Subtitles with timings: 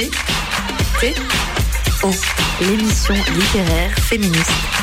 [0.00, 0.10] T.
[0.98, 1.14] T.
[2.02, 2.10] O.
[2.62, 4.79] L'émission littéraire féministe.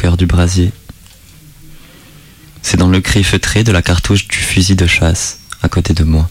[0.00, 0.72] Cœur du brasier.
[2.62, 6.04] C'est dans le cri feutré de la cartouche du fusil de chasse à côté de
[6.04, 6.30] moi.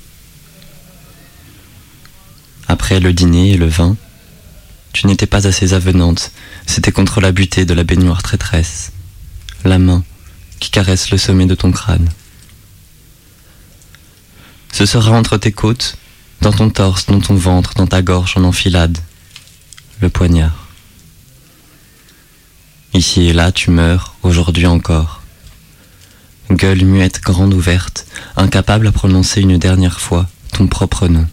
[2.68, 3.96] Après le dîner et le vin,
[4.92, 6.32] tu n'étais pas assez avenante,
[6.66, 8.92] c'était contre la butée de la baignoire traîtresse,
[9.64, 10.04] la main
[10.60, 12.10] qui caresse le sommet de ton crâne.
[14.72, 15.96] Ce sera entre tes côtes,
[16.42, 18.98] dans ton torse, dans ton ventre, dans ta gorge en enfilade,
[20.02, 20.69] le poignard.
[22.94, 25.22] Ici et là, tu meurs, aujourd'hui encore.
[26.50, 31.28] Gueule muette grande ouverte, incapable à prononcer une dernière fois ton propre nom.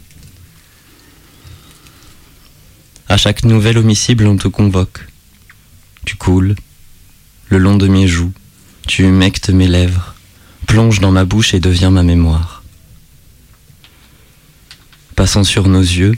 [3.09, 5.07] À chaque nouvel homicide, on te convoque.
[6.05, 6.55] Tu coules,
[7.49, 8.33] le long de mes joues,
[8.87, 10.13] tu humectes mes lèvres,
[10.67, 12.57] plonge dans ma bouche et deviens ma mémoire
[15.17, 16.15] passant sur nos yeux,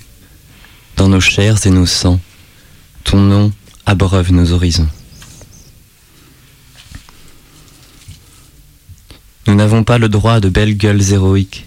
[0.97, 2.19] dans nos chairs et nos sangs,
[3.05, 3.53] ton nom
[3.85, 4.89] abreuve nos horizons.
[9.49, 11.65] Nous n'avons pas le droit de belles gueules héroïques,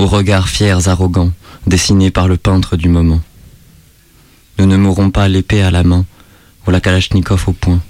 [0.00, 1.30] aux regards fiers arrogants,
[1.64, 3.20] dessinés par le peintre du moment.
[4.58, 6.06] Nous ne mourrons pas l'épée à la main
[6.66, 7.80] ou la kalachnikov au poing.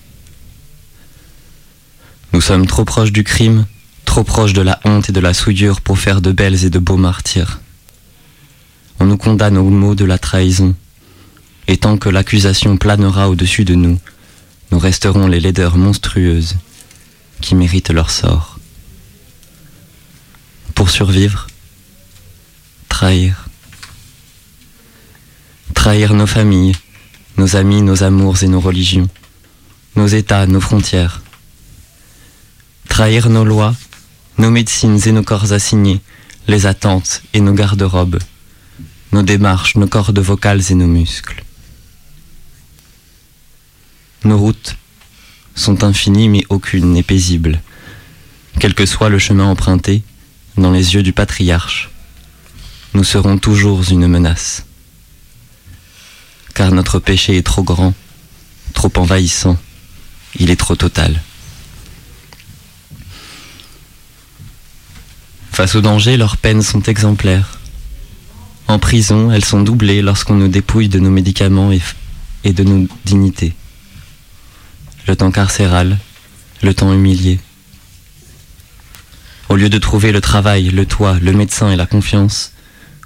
[2.34, 3.64] Nous sommes trop proches du crime,
[4.04, 6.78] trop proches de la honte et de la souillure pour faire de belles et de
[6.78, 7.60] beaux martyrs.
[9.00, 10.74] On nous condamne au mot de la trahison.
[11.66, 13.98] Et tant que l'accusation planera au-dessus de nous,
[14.70, 16.56] nous resterons les laideurs monstrueuses
[17.40, 18.53] qui méritent leur sort.
[20.74, 21.46] Pour survivre,
[22.88, 23.46] trahir.
[25.74, 26.76] Trahir nos familles,
[27.36, 29.08] nos amis, nos amours et nos religions,
[29.96, 31.22] nos États, nos frontières.
[32.88, 33.74] Trahir nos lois,
[34.38, 36.00] nos médecines et nos corps assignés,
[36.48, 38.18] les attentes et nos garde-robes
[39.14, 41.44] nos démarches, nos cordes vocales et nos muscles.
[44.24, 44.76] Nos routes
[45.54, 47.62] sont infinies mais aucune n'est paisible.
[48.58, 50.02] Quel que soit le chemin emprunté,
[50.56, 51.90] dans les yeux du patriarche,
[52.94, 54.64] nous serons toujours une menace.
[56.54, 57.94] Car notre péché est trop grand,
[58.72, 59.58] trop envahissant,
[60.38, 61.20] il est trop total.
[65.50, 67.58] Face au danger, leurs peines sont exemplaires.
[68.66, 73.54] En prison, elles sont doublées lorsqu'on nous dépouille de nos médicaments et, de nos dignités.
[75.06, 75.98] Le temps carcéral,
[76.62, 77.38] le temps humilié.
[79.54, 82.50] Au lieu de trouver le travail, le toit, le médecin et la confiance,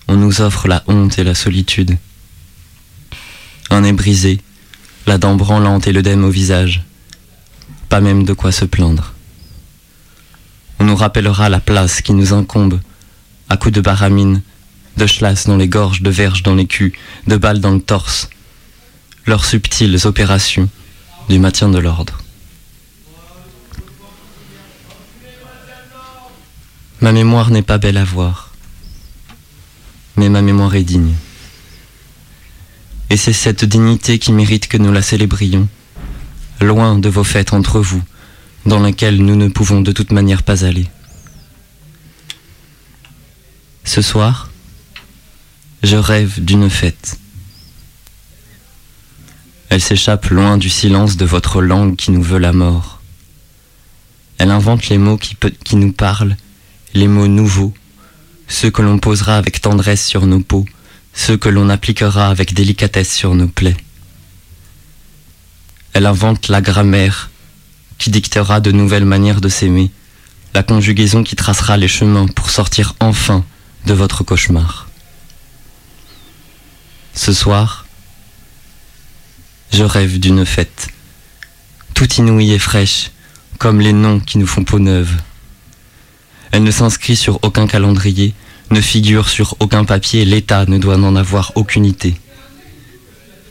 [0.09, 1.98] on nous offre la honte et la solitude.
[3.69, 4.41] Un nez brisé,
[5.06, 6.84] la dent branlante et l'œdème au visage.
[7.91, 9.12] Pas même de quoi se plaindre.
[10.78, 12.80] On nous rappellera la place qui nous incombe,
[13.50, 14.41] à coups de baramine,
[14.97, 16.95] de schlass dans les gorges, de verges dans les culs,
[17.27, 18.30] de balles dans le torse.
[19.27, 20.71] Leurs subtiles opérations
[21.28, 22.22] du maintien de l'ordre.
[27.00, 28.50] Ma mémoire n'est pas belle à voir,
[30.16, 31.15] mais ma mémoire est digne.
[33.10, 35.68] Et c'est cette dignité qui mérite que nous la célébrions,
[36.60, 38.03] loin de vos fêtes entre vous,
[38.66, 40.89] dans lesquelles nous ne pouvons de toute manière pas aller.
[43.84, 44.50] Ce soir,
[45.83, 47.18] je rêve d'une fête.
[49.71, 53.00] Elle s'échappe loin du silence de votre langue qui nous veut la mort.
[54.39, 56.36] Elle invente les mots qui, nous parlent,
[56.94, 57.74] les mots nouveaux,
[58.48, 60.66] ceux que l'on posera avec tendresse sur nos peaux,
[61.12, 63.76] ceux que l'on appliquera avec délicatesse sur nos plaies.
[65.92, 67.30] Elle invente la grammaire
[67.98, 69.90] qui dictera de nouvelles manières de s'aimer,
[70.54, 73.44] la conjugaison qui tracera les chemins pour sortir enfin
[73.86, 74.88] de votre cauchemar.
[77.14, 77.86] Ce soir,
[79.72, 80.88] je rêve d'une fête,
[81.94, 83.10] toute inouïe et fraîche,
[83.58, 85.16] comme les noms qui nous font peau neuve.
[86.53, 88.34] Elle ne s'inscrit sur aucun calendrier,
[88.71, 92.16] ne figure sur aucun papier, l'État ne doit n'en avoir aucune idée.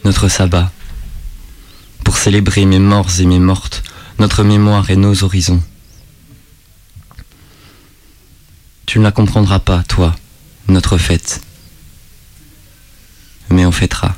[0.04, 0.72] Notre sabbat,
[2.04, 3.84] pour célébrer mes morts et mes mortes,
[4.20, 5.62] notre mémoire et nos horizons.
[8.86, 10.16] Tu ne la comprendras pas, toi,
[10.70, 11.42] notre fête.
[13.50, 14.16] Mais on fêtera.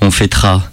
[0.00, 0.70] On fêtera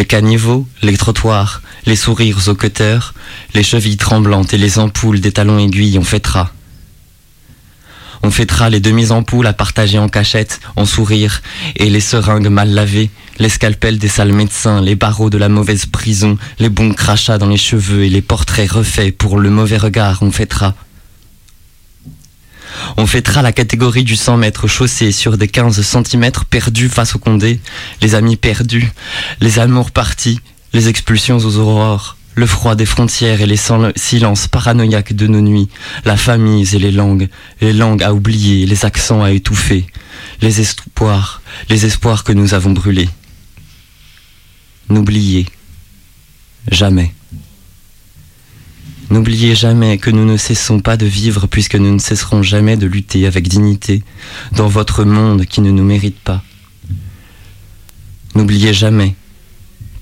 [0.00, 3.12] les caniveaux, les trottoirs, les sourires aux cutters,
[3.52, 6.54] les chevilles tremblantes et les ampoules des talons aiguilles, on fêtera.
[8.22, 11.42] On fêtera les demi-ampoules à partager en cachette, en sourire,
[11.76, 15.84] et les seringues mal lavées, les scalpels des sales médecins, les barreaux de la mauvaise
[15.84, 20.22] prison, les bons crachats dans les cheveux et les portraits refaits pour le mauvais regard,
[20.22, 20.74] on fêtera.
[22.96, 27.18] On fêtera la catégorie du 100 mètres chaussé sur des 15 cm perdus face au
[27.18, 27.60] Condé,
[28.02, 28.90] les amis perdus,
[29.40, 30.40] les amours partis,
[30.72, 35.40] les expulsions aux aurores, le froid des frontières et les sil- silences paranoïaques de nos
[35.40, 35.68] nuits,
[36.04, 37.28] la famille et les langues,
[37.60, 39.86] les langues à oublier, les accents à étouffer,
[40.40, 43.08] les espoirs, les espoirs que nous avons brûlés.
[44.88, 45.46] N'oubliez
[46.70, 47.12] jamais.
[49.10, 52.86] N'oubliez jamais que nous ne cessons pas de vivre puisque nous ne cesserons jamais de
[52.86, 54.04] lutter avec dignité
[54.52, 56.44] dans votre monde qui ne nous mérite pas.
[58.36, 59.16] N'oubliez jamais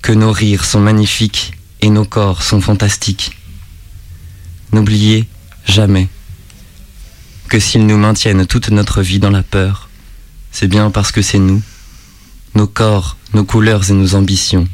[0.03, 3.31] que nos rires sont magnifiques et nos corps sont fantastiques.
[4.73, 5.27] N'oubliez
[5.65, 6.07] jamais
[7.47, 9.89] que s'ils nous maintiennent toute notre vie dans la peur,
[10.51, 11.63] c'est bien parce que c'est nous,
[12.53, 14.67] nos corps, nos couleurs et nos ambitions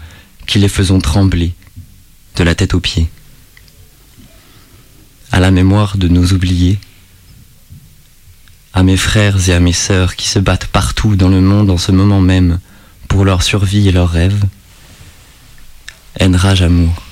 [0.45, 1.53] qui les faisons trembler
[2.35, 3.09] de la tête aux pieds.
[5.35, 6.79] À la mémoire de nos oubliés,
[8.73, 11.77] à mes frères et à mes sœurs qui se battent partout dans le monde en
[11.77, 12.61] ce moment même
[13.09, 14.45] pour leur survie et leurs rêves,
[16.21, 17.03] haine, rage, amour.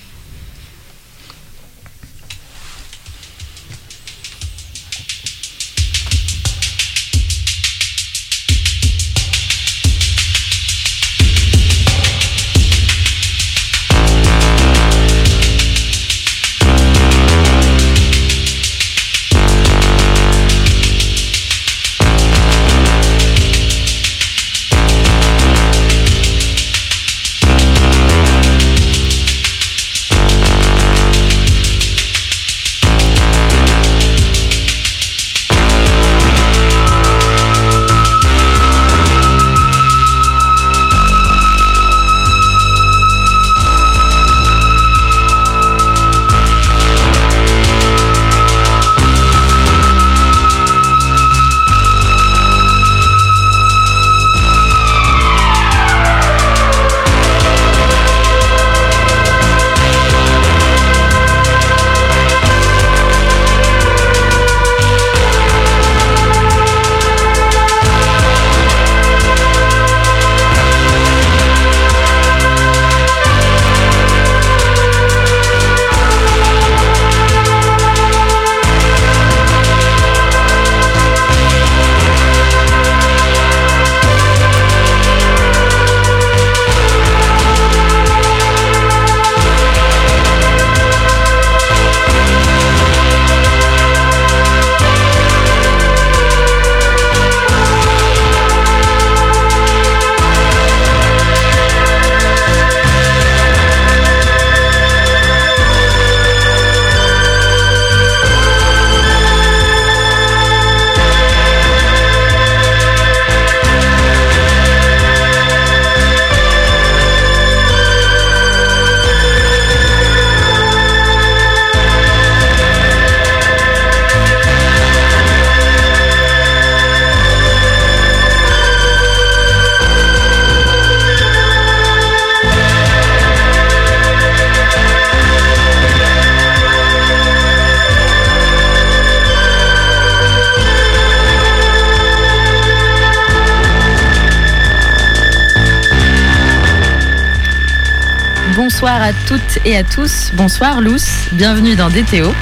[149.65, 150.32] Et à tous.
[150.36, 152.34] Bonsoir Luce, bienvenue dans DTO.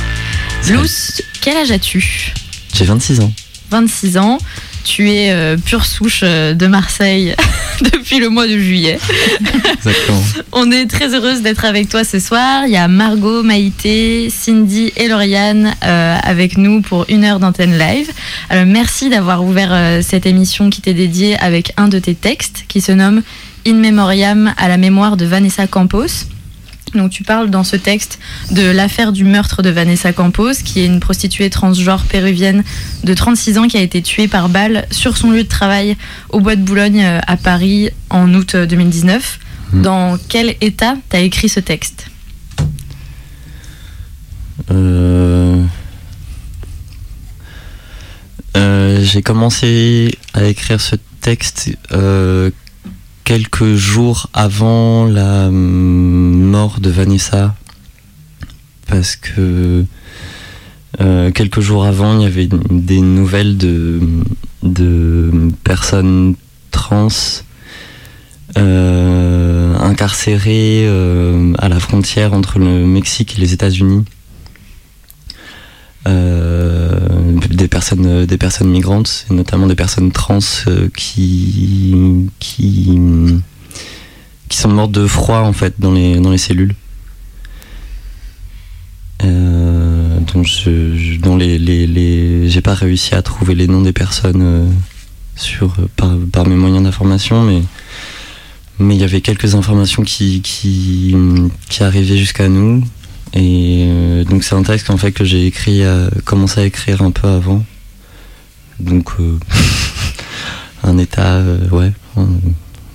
[0.69, 2.33] Luce, quel âge as-tu
[2.73, 3.31] J'ai 26 ans.
[3.69, 4.37] 26 ans.
[4.83, 7.35] Tu es euh, pure souche euh, de Marseille
[7.93, 8.97] depuis le mois de juillet.
[9.73, 10.23] Exactement.
[10.51, 12.63] On est très heureuse d'être avec toi ce soir.
[12.65, 17.77] Il y a Margot, Maïté, Cindy et Lauriane euh, avec nous pour une heure d'antenne
[17.77, 18.09] live.
[18.49, 22.81] Alors merci d'avoir ouvert cette émission qui t'est dédiée avec un de tes textes qui
[22.81, 23.21] se nomme
[23.67, 26.25] In Memoriam à la mémoire de Vanessa Campos.
[26.95, 28.19] Donc tu parles dans ce texte
[28.51, 32.63] de l'affaire du meurtre de Vanessa Campos, qui est une prostituée transgenre péruvienne
[33.03, 35.95] de 36 ans qui a été tuée par balle sur son lieu de travail
[36.29, 39.39] au Bois de Boulogne euh, à Paris en août euh, 2019.
[39.73, 39.81] Mhm.
[39.81, 42.07] Dans quel état t'as écrit ce texte?
[44.69, 45.63] Euh,
[48.57, 52.49] euh, J'ai commencé à écrire ce texte euh,
[53.31, 57.55] quelques jours avant la hum, mort de Vanessa.
[58.87, 59.85] Parce que
[60.99, 64.01] euh, quelques jours avant, il y avait des nouvelles de,
[65.63, 66.35] personnes
[66.71, 67.07] trans
[68.57, 74.03] euh, incarcérées euh, à la frontière entre le Mexique et les États-Unis.
[76.07, 76.99] Euh,
[77.51, 81.93] des personnes des personnes migrantes et notamment des personnes trans euh, qui
[84.49, 86.73] sont mortes de froid en fait dans les dans les cellules.
[89.23, 90.95] Euh, je,
[92.47, 94.67] j'ai pas réussi à trouver les noms des personnes euh,
[95.35, 101.13] sur par, mes moyens d'information mais il y avait quelques informations qui
[101.79, 102.83] arrivaient jusqu'à nous
[103.33, 107.01] et euh, donc c'est un texte en fait que j'ai écrit, euh, commencé à écrire
[107.01, 107.63] un peu avant.
[108.79, 109.39] Donc euh,
[110.83, 111.91] un état, euh, ouais,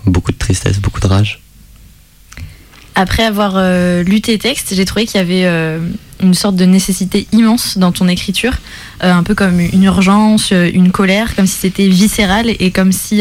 [0.04, 1.40] beaucoup de tristesse, beaucoup de rage.
[2.98, 3.62] Après avoir
[4.04, 5.44] lu tes textes, j'ai trouvé qu'il y avait
[6.22, 8.54] une sorte de nécessité immense dans ton écriture,
[9.02, 13.20] un peu comme une urgence, une colère, comme si c'était viscéral et comme si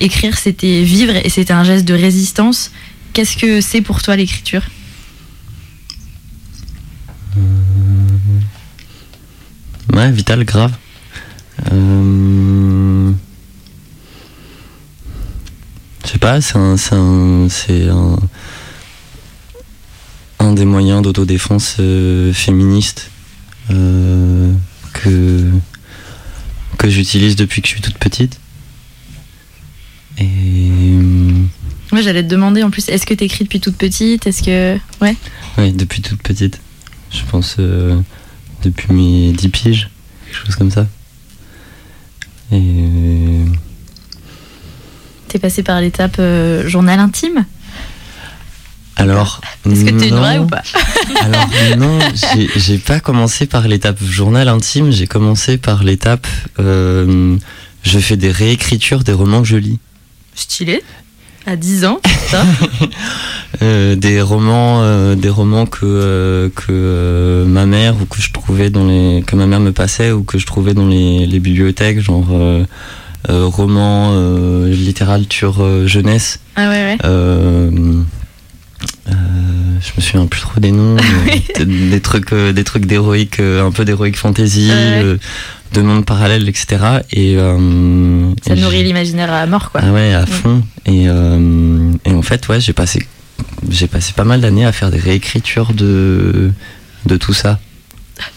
[0.00, 2.70] écrire c'était vivre et c'était un geste de résistance.
[3.12, 4.62] Qu'est-ce que c'est pour toi l'écriture?
[9.94, 10.72] Ouais, vital, grave.
[11.72, 13.12] Euh,
[16.04, 17.48] Je sais pas, c'est un, c'est un,
[17.88, 18.18] un,
[20.40, 23.10] un des moyens d'autodéfense euh, féministe
[23.70, 24.52] euh,
[24.92, 25.50] que
[26.76, 28.38] que j'utilise depuis que je suis toute petite.
[30.18, 30.70] Et
[31.90, 34.26] Moi j'allais te demander en plus, est-ce que t'écris depuis toute petite?
[34.26, 34.76] Est-ce que.
[35.00, 35.16] Ouais?
[35.56, 36.60] Oui, depuis toute petite.
[37.10, 37.56] Je pense
[38.64, 39.90] depuis mes 10 piges,
[40.26, 40.86] quelque chose comme ça.
[42.52, 43.44] Et euh,
[45.28, 47.44] T'es passé par l'étape euh, journal intime?
[48.96, 49.40] Alors.
[49.68, 50.62] Est-ce que t'es une vraie ou pas?
[51.20, 56.26] Alors non, j'ai- j'ai pas commencé par l'étape journal intime, j'ai commencé par l'étape
[56.60, 57.36] euh,
[57.82, 59.78] je fais des réécritures des romans que je lis.
[60.36, 60.82] Stylé
[61.46, 62.42] À 10 ans, ça?
[63.62, 68.68] Euh, des romans euh, des romans que euh, que ma mère ou que je trouvais
[68.68, 72.00] dans les que ma mère me passait ou que je trouvais dans les, les bibliothèques
[72.00, 72.26] genre
[73.28, 74.12] romans
[74.66, 78.03] littérature jeunesse Ah ouais, ouais.
[79.96, 80.96] Je me souviens plus trop des noms
[81.56, 85.16] des, des trucs euh, des trucs d'héroïque euh, un peu d'héroïque fantasy Ouais, euh,
[85.72, 86.78] de mondes parallèles etc
[87.12, 89.80] et euh, Ça et nourrit l'imaginaire à mort, quoi.
[89.84, 90.62] ah ouais, à fond.
[90.86, 93.04] Et, euh, et en fait, ouais, j'ai passé,
[93.68, 96.52] j'ai passé pas mal d'années à faire des réécritures de,
[97.06, 97.58] de tout ça.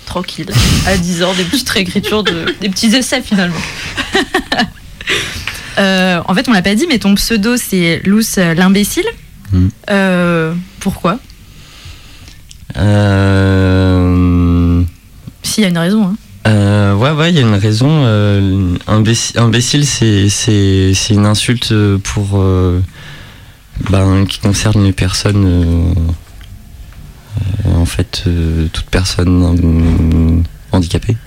[0.08, 0.50] Tranquille.
[0.88, 3.56] À 10 ans, des petites réécritures, de, des petits essais finalement.
[5.80, 9.06] Euh, en fait, on l'a pas dit, mais ton pseudo c'est Luce l'imbécile.
[9.52, 9.68] Mm.
[9.92, 11.20] Euh, pourquoi?
[12.78, 14.84] Euh,
[15.44, 16.08] S'il y a une raison.
[16.08, 16.16] Hein.
[16.48, 17.88] euh, ouais, ouais, il y a une raison.
[17.90, 20.30] Euh, imbécile, imbécile, c'est,
[21.10, 22.82] une insulte pour, euh,
[23.90, 25.94] ben, qui concerne les personnes, euh,
[27.74, 28.24] en fait,
[28.74, 31.18] toute personne handicapée.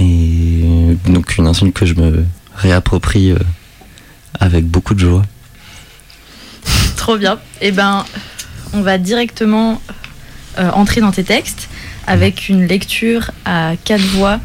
[0.00, 2.24] Et donc une insulte que je me
[2.56, 3.34] réapproprie
[4.40, 5.22] avec beaucoup de joie.
[7.02, 7.40] Trop bien.
[7.60, 8.04] Eh ben,
[8.72, 9.82] on va directement
[10.56, 11.68] euh, entrer dans tes textes
[12.06, 14.38] avec une lecture à quatre voix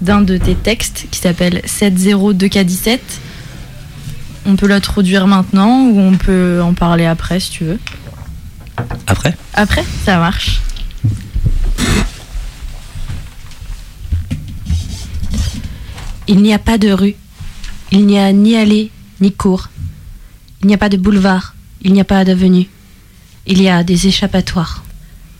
[0.00, 2.98] d'un de tes textes qui s'appelle 702K17.
[4.46, 7.78] On peut l'introduire maintenant ou on peut en parler après si tu veux.
[9.06, 9.36] Après?
[9.54, 10.60] Après, ça marche.
[16.26, 17.14] Il n'y a pas de rue.
[17.92, 18.90] Il n'y a ni allée,
[19.20, 19.70] ni cour.
[20.62, 21.54] Il n'y a pas de boulevard.
[21.82, 22.68] Il n'y a pas d'avenue.
[23.46, 24.84] Il y a des échappatoires.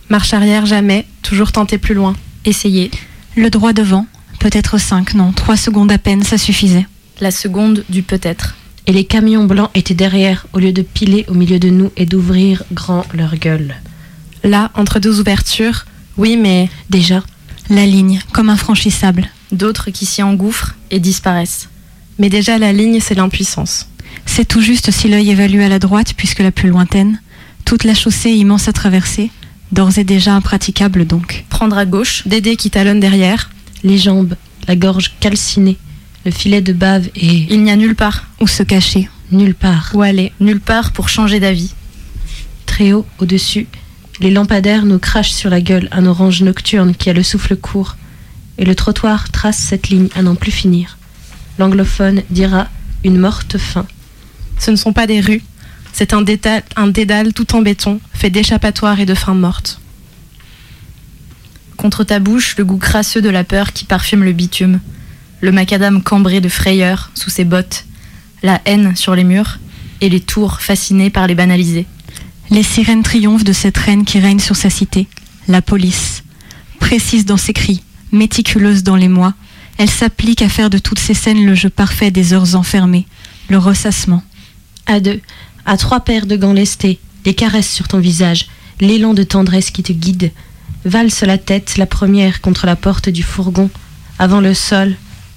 [0.08, 2.14] Marche arrière jamais, toujours tenter plus loin.
[2.44, 2.90] Essayez.
[3.36, 4.06] Le droit devant,
[4.40, 6.86] peut-être cinq, non, trois secondes à peine, ça suffisait.
[7.20, 8.56] La seconde du peut-être.
[8.86, 12.04] Et les camions blancs étaient derrière, au lieu de piler au milieu de nous et
[12.06, 13.76] d'ouvrir grand leur gueule.
[14.42, 17.22] Là, entre deux ouvertures, oui, mais Déjà,
[17.70, 19.30] la ligne, comme infranchissable.
[19.52, 21.68] D'autres qui s'y engouffrent et disparaissent.
[22.18, 23.88] mais déjà la ligne, c'est l'impuissance.
[24.26, 27.20] C'est tout juste si l'œil évalue à la droite, puisque la plus lointaine.
[27.64, 29.30] Toute la chaussée immense à traverser,
[29.72, 31.44] d'ores et déjà impraticable donc.
[31.48, 33.50] Prendre à gauche, Dédé qui talonne derrière,
[33.84, 34.36] Les jambes,
[34.68, 35.78] la gorge calcinée,
[36.24, 38.26] le filet de bave et il n'y a nulle part.
[38.40, 39.90] Où se cacher nulle part.
[39.94, 41.74] où aller Nulle part pour changer d'avis.
[42.66, 43.66] Très haut, au-dessus,
[44.20, 47.96] les lampadaires nous crachent sur la gueule un orange nocturne qui a le souffle court,
[48.58, 50.98] et le trottoir trace cette ligne à n'en plus finir.
[51.58, 52.68] L'anglophone dira
[53.04, 53.86] une morte fin.
[54.62, 55.42] Ce ne sont pas des rues,
[55.92, 59.80] c'est un, dédale tout en béton, fait d'échappatoires et de fins mortes.
[61.76, 64.78] Contre ta bouche, le goût crasseux de la peur qui parfume le bitume.
[65.40, 67.86] Le macadam cambré de frayeur sous ses bottes.
[68.44, 69.58] La haine sur les murs.
[70.00, 71.86] Et les tours fascinées par les banalisés.
[72.50, 75.08] Les sirènes triomphent de cette reine qui règne sur sa cité,
[75.48, 76.22] la police.
[76.78, 79.34] Précise dans ses cris, méticuleuse dans les mois,
[79.76, 83.08] elle s'applique à faire de toutes ces scènes le jeu parfait des heures enfermées,
[83.48, 84.22] le ressassement.
[84.86, 85.20] À deux,
[85.64, 88.48] à trois paires de gants lestés, des caresses sur ton visage,
[88.80, 90.32] l'élan de tendresse qui te guide.
[90.84, 93.70] Valse la tête, la première contre la porte du fourgon.
[94.18, 94.96] Avant le sol,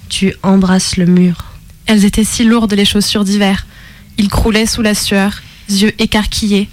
[0.10, 1.46] tu embrasses le mur.
[1.86, 3.68] Elles étaient si lourdes les chaussures d'hiver.
[4.18, 6.70] Il croulait sous la sueur, yeux écarquillés,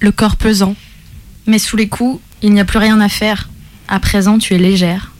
[0.00, 0.76] le corps pesant.
[1.46, 3.48] Mais sous les coups, il n'y a plus rien à faire.
[3.88, 5.12] À présent, tu es légère.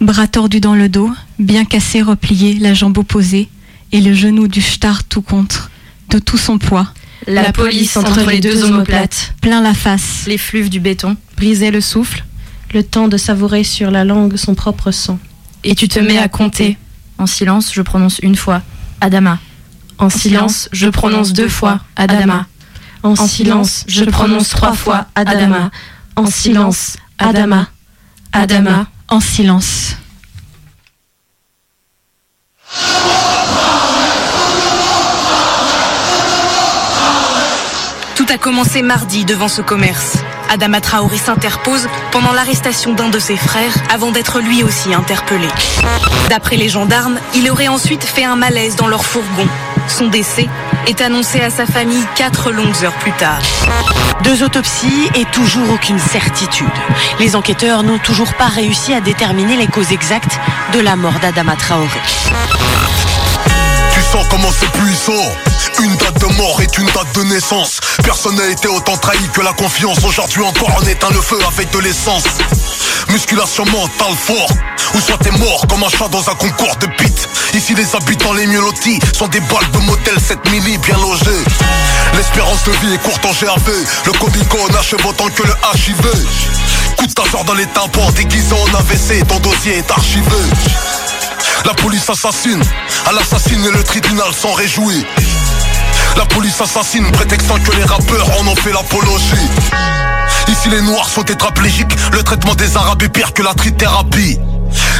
[0.00, 3.48] Bras tordus dans le dos, bien cassé, replié, la jambe opposée,
[3.90, 5.57] et le genou du star tout contre,
[6.10, 6.86] de tout son poids,
[7.26, 9.34] La, police entre, les deux omoplates.
[9.40, 10.24] plein la face.
[10.26, 11.16] Les fluves du béton.
[11.36, 12.24] Brisait le souffle,
[12.74, 15.18] Le temps de savourer sur la langue son propre sang.
[15.64, 16.76] et tu te mets à compter.
[17.18, 18.62] En silence, je prononce une fois.
[19.00, 19.38] Adama.
[19.98, 22.46] En silence, je prononce deux fois Adama.
[23.02, 25.70] En, En silence, je prononce trois fois Adama.
[26.16, 27.68] En silence, Adama.
[28.32, 28.86] Adama.
[29.08, 29.96] En silence.
[38.30, 40.18] A commencé mardi devant ce commerce.
[40.50, 45.48] Adama Traoré s'interpose pendant l'arrestation d'un de ses frères avant d'être lui aussi interpellé.
[46.28, 49.46] D'après les gendarmes, il aurait ensuite fait un malaise dans leur fourgon.
[49.88, 50.46] Son décès
[50.86, 53.40] est annoncé à sa famille quatre longues heures plus tard.
[54.24, 56.66] Deux autopsies et toujours aucune certitude.
[57.20, 60.38] Les enquêteurs n'ont toujours pas réussi à déterminer les causes exactes
[60.74, 62.00] de la mort d'Adama Traoré.
[63.94, 67.78] Tu sens comment c'est puissant Une date de mort est une date de naissance.
[68.02, 69.98] Personne n'a été autant trahi que la confiance.
[70.04, 72.24] Aujourd'hui encore on éteint le feu avec de l'essence.
[73.10, 74.48] Musculation mentale fort
[74.94, 78.32] Ou soit t'es mort comme un chat dans un concours de pit Ici les habitants
[78.32, 81.44] les mieux lotis Sont des balles de motel 7 milli bien logés
[82.14, 87.06] L'espérance de vie est courte en GAV Le Comico n'achève autant que le HIV Coup
[87.06, 90.36] de tasseur dans les tympans Déguisé en AVC Ton dossier est archivé.
[91.64, 92.62] La police assassine,
[93.06, 95.04] à l'assassine et le tribunal s'en réjouit.
[96.18, 99.24] La police assassine, prétextant que les rappeurs en ont fait l'apologie.
[100.48, 104.36] Ici les noirs sont tétraplégiques, le traitement des arabes est pire que la trithérapie.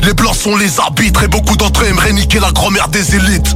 [0.04, 3.52] Les blancs sont les arbitres et beaucoup d'entre eux aimeraient niquer la grand-mère des élites.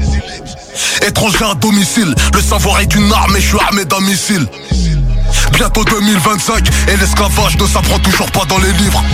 [1.07, 4.45] Étranger à domicile, le savoir est une arme et je suis armé d'un missile.
[5.53, 9.05] Bientôt 2025 et l'esclavage ne s'apprend toujours pas dans les livres.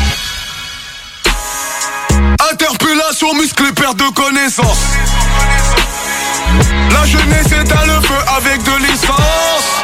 [2.50, 4.78] Interpellation musclée, perte de connaissance.
[6.92, 9.82] La jeunesse éteint le feu avec de l'essence.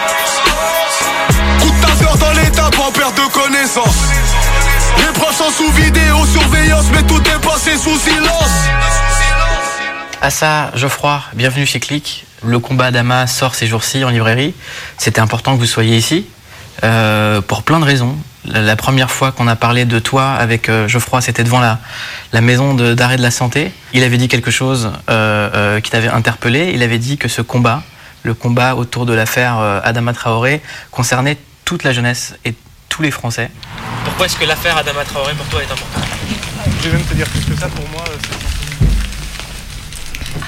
[1.61, 4.11] Coup de taser dans l'état en perte de connaissance.
[4.98, 8.68] Les proches sont sous vidéo surveillance, mais tout est passé sous silence.
[10.20, 12.24] Assa Geoffroy, bienvenue chez Click.
[12.42, 14.54] Le combat d'Ama sort ces jours-ci en librairie.
[14.98, 16.26] C'était important que vous soyez ici
[16.83, 18.16] euh, pour plein de raisons.
[18.46, 21.78] La, première fois qu'on a parlé de toi avec euh, Geoffroy, c'était devant la,
[22.33, 23.72] la maison d'arrêt de, la santé.
[23.92, 26.72] Il avait dit quelque chose euh, euh, qui t'avait interpellé.
[26.74, 27.83] Il avait dit que ce combat,
[28.22, 32.54] le combat autour de l'affaire euh, Adama Traoré, concernait toute la jeunesse et
[32.88, 33.50] tous les Français.
[34.04, 36.04] Pourquoi est-ce que l'affaire Adama Traoré pour toi est importante?
[36.83, 38.04] Je vais même te dire plus que ça pour moi.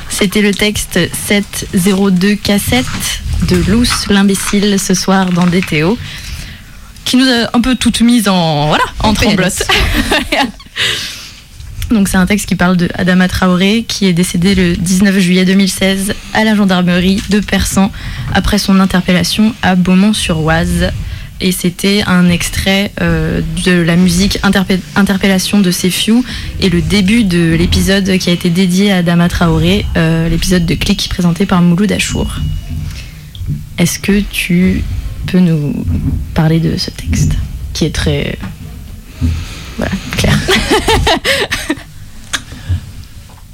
[0.09, 5.99] C'était le texte 702 cassette de Luce, l'imbécile, ce soir dans DTO,
[7.07, 9.63] qui nous a un peu toutes mises en, voilà, en En tremblote.
[11.91, 15.45] Donc c'est un texte qui parle de Adama Traoré, qui est décédé le 19 juillet
[15.45, 17.93] 2016 à la gendarmerie de Persan
[18.35, 20.91] après son interpellation à Beaumont-sur-Oise.
[21.41, 26.25] et c'était un extrait euh, de la musique Interpe- Interpellation de Sefiu
[26.61, 30.75] et le début de l'épisode qui a été dédié à Dama Traoré, euh, l'épisode de
[30.75, 32.35] Click présenté par Mouloud Achour.
[33.79, 34.83] Est-ce que tu
[35.27, 35.85] peux nous
[36.35, 37.33] parler de ce texte
[37.73, 38.39] qui est très
[39.77, 40.39] voilà clair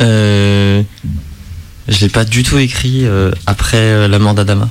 [0.00, 0.82] Euh,
[1.86, 4.64] je l'ai pas du tout écrit euh, après euh, la mort d'Adama.
[4.64, 4.68] en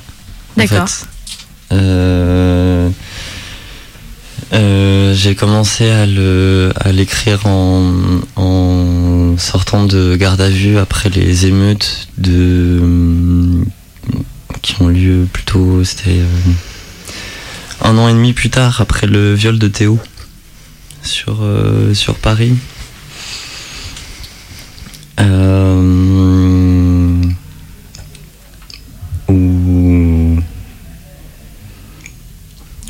[0.60, 0.86] D'accord.
[0.88, 1.06] fait.
[1.72, 2.90] Euh,
[5.14, 7.92] j'ai commencé à le à l'écrire en,
[8.36, 12.82] en sortant de garde à vue après les émeutes de
[14.60, 16.20] qui ont lieu plutôt c'était
[17.84, 19.98] un an et demi plus tard après le viol de Théo
[21.02, 22.54] sur euh, sur Paris.
[25.20, 25.82] Euh,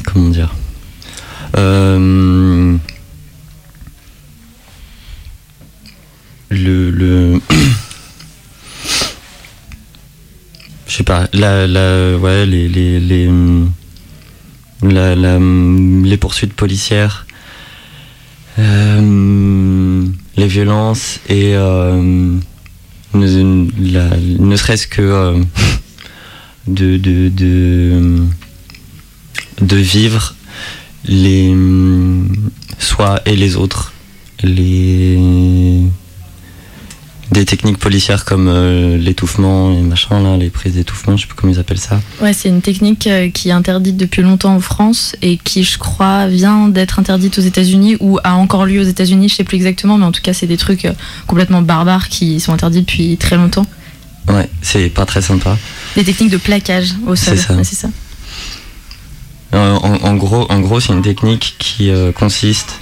[0.04, 0.54] comment dire
[1.56, 2.76] Euh,
[6.48, 7.40] le le
[10.86, 13.28] je sais pas la la ouais les les
[14.82, 17.26] la- les poursuites policières
[18.58, 20.04] euh,
[20.36, 22.34] les violences et euh,
[23.14, 25.38] ne, serait-ce que euh,
[26.66, 27.28] de, de,
[29.76, 30.34] vivre
[31.06, 31.54] les
[32.78, 33.92] soi et les autres
[34.42, 35.82] les
[37.32, 41.34] des techniques policières comme euh, l'étouffement et machin là les prises d'étouffement je sais plus
[41.34, 44.60] comment ils appellent ça Ouais, c'est une technique euh, qui est interdite depuis longtemps en
[44.60, 48.84] France et qui, je crois, vient d'être interdite aux États-Unis ou a encore lieu aux
[48.88, 50.92] États-Unis, je sais plus exactement, mais en tout cas, c'est des trucs euh,
[51.26, 53.66] complètement barbares qui sont interdits depuis très longtemps.
[54.28, 55.56] ouais c'est pas très sympa
[55.96, 57.36] Des techniques de plaquage au sol.
[57.38, 57.54] C'est ça.
[57.56, 57.88] Ouais, ça.
[59.54, 62.78] Euh, en, en gros, en gros, c'est une technique qui euh, consiste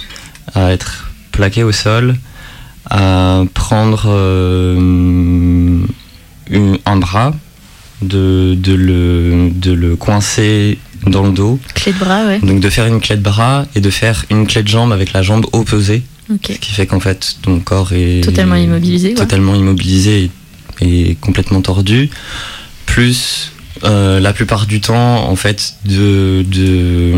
[0.55, 2.17] à être plaqué au sol,
[2.93, 4.75] à prendre euh,
[6.49, 7.33] une- un bras,
[8.01, 10.77] de, de, le, de le coincer
[11.07, 12.39] dans le dos, Clé de bras, ouais.
[12.39, 15.13] donc de faire une clé de bras et de faire une clé de jambe avec
[15.13, 20.29] la jambe opposée, ce qui fait qu'en fait ton corps est Totalement immobilisé, totalement immobilisé
[20.81, 22.09] et, et complètement tordu,
[22.85, 23.51] plus
[23.83, 27.13] euh, la plupart du temps en fait de de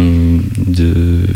[0.57, 1.27] de-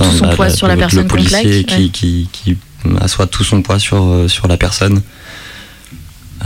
[0.00, 1.88] enfin, Tout son poids sur la le- personne le policier qui, ouais.
[1.90, 2.56] qui, qui
[3.00, 5.02] assoit tout son poids sur euh, sur la personne.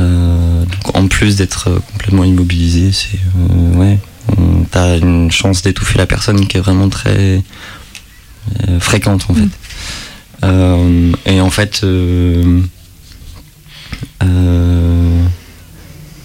[0.01, 3.99] Euh, donc en plus d'être euh, complètement immobilisé c'est euh, ouais
[4.73, 7.43] t'as une chance d'étouffer la personne qui est vraiment très
[8.69, 9.49] euh, fréquente en fait.
[10.45, 11.85] Euh, et en fait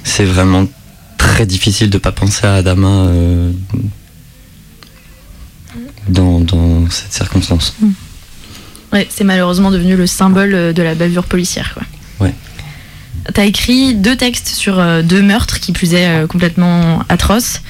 [0.04, 0.66] c'est vraiment
[1.18, 3.08] très difficile de pas penser à Adama
[6.10, 7.74] dans, dans cette circonstance.
[8.92, 11.84] Ouais, c'est malheureusement devenu le symbole euh, de la bavure policière, quoi.
[12.20, 12.34] Ouais.
[13.34, 17.62] T'as écrit deux textes sur euh, deux meurtres qui plus est euh, complètement atroces.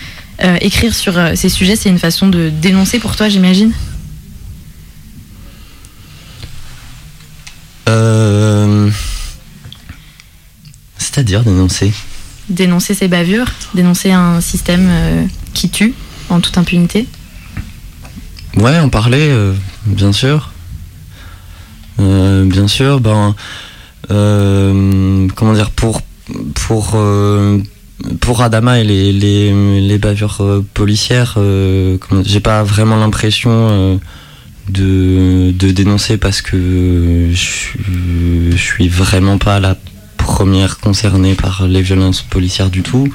[0.42, 3.74] Euh, écrire sur ces sujets, c'est une façon de dénoncer pour toi, j'imagine?
[7.90, 8.90] Euh,
[10.98, 11.92] C'est-à-dire dénoncer?
[12.48, 15.94] Dénoncer ces bavures, dénoncer un système euh, qui tue
[16.30, 17.06] en toute impunité?
[18.58, 19.54] Ouais, en parler, euh,
[19.86, 20.52] bien sûr.
[22.00, 23.36] Euh, bien sûr, ben,
[24.12, 26.02] euh, comment dire, pour
[26.56, 27.60] pour euh,
[28.22, 31.38] pour Adama et les les, les bavures policières,
[32.24, 34.00] j'ai pas vraiment l'impression
[34.70, 39.76] de de dénoncer parce que je suis- vraiment pas la
[40.18, 43.08] première concernée par les violences policières du tout.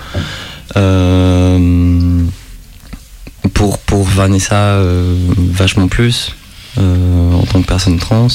[3.53, 6.35] Pour, pour Vanessa, euh, vachement plus,
[6.79, 8.29] euh, en tant que personne trans.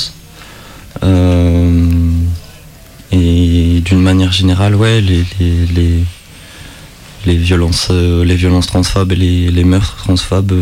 [1.04, 2.12] Euh,
[3.12, 6.04] et d'une manière générale, ouais, les, les,
[7.26, 10.54] les, violences, les violences transphobes et les, les meurtres transphobes,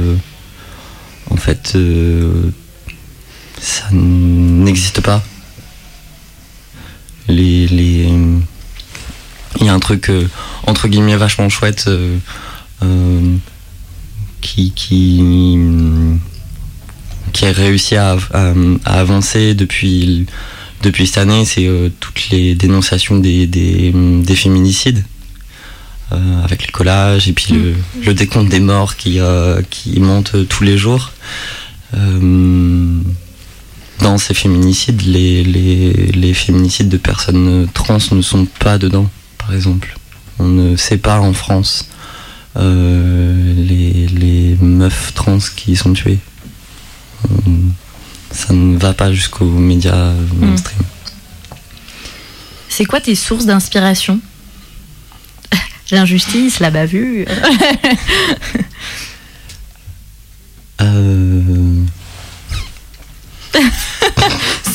[1.29, 1.77] en fait,
[3.59, 5.21] ça n'existe pas.
[7.27, 8.09] Les, les,
[9.59, 10.09] il y a un truc
[10.65, 11.89] entre guillemets vachement chouette
[14.41, 15.21] qui, qui,
[17.33, 18.53] qui a réussi à, à-
[18.85, 20.25] à avancer depuis,
[20.83, 25.03] depuis cette année, c'est euh, toutes les dénonciations des, des, des féminicides.
[26.13, 30.47] euh, avec les collages et puis le, le décompte des morts qui, euh, qui monte
[30.47, 31.11] tous les jours.
[33.99, 39.53] Dans ces féminicides, les, les, les féminicides de personnes trans ne sont pas dedans, par
[39.53, 39.97] exemple.
[40.39, 41.89] On ne sait pas en France
[42.59, 46.19] les, les meufs trans qui sont tuées.
[47.29, 47.51] Euh,
[48.31, 50.79] ça ne va pas jusqu'aux médias euh, mainstream.
[52.69, 54.19] C'est quoi tes sources d'inspiration?
[55.91, 57.27] L'injustice, la bavure.
[60.79, 61.41] Euh,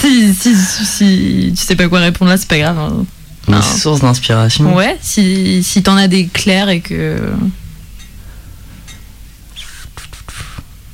[0.00, 2.76] si, si, si, si tu sais pas quoi répondre là, c'est pas grave.
[2.78, 3.04] hein.
[3.46, 7.20] mes sources d'inspiration Ouais, si, si t'en as des clairs et que.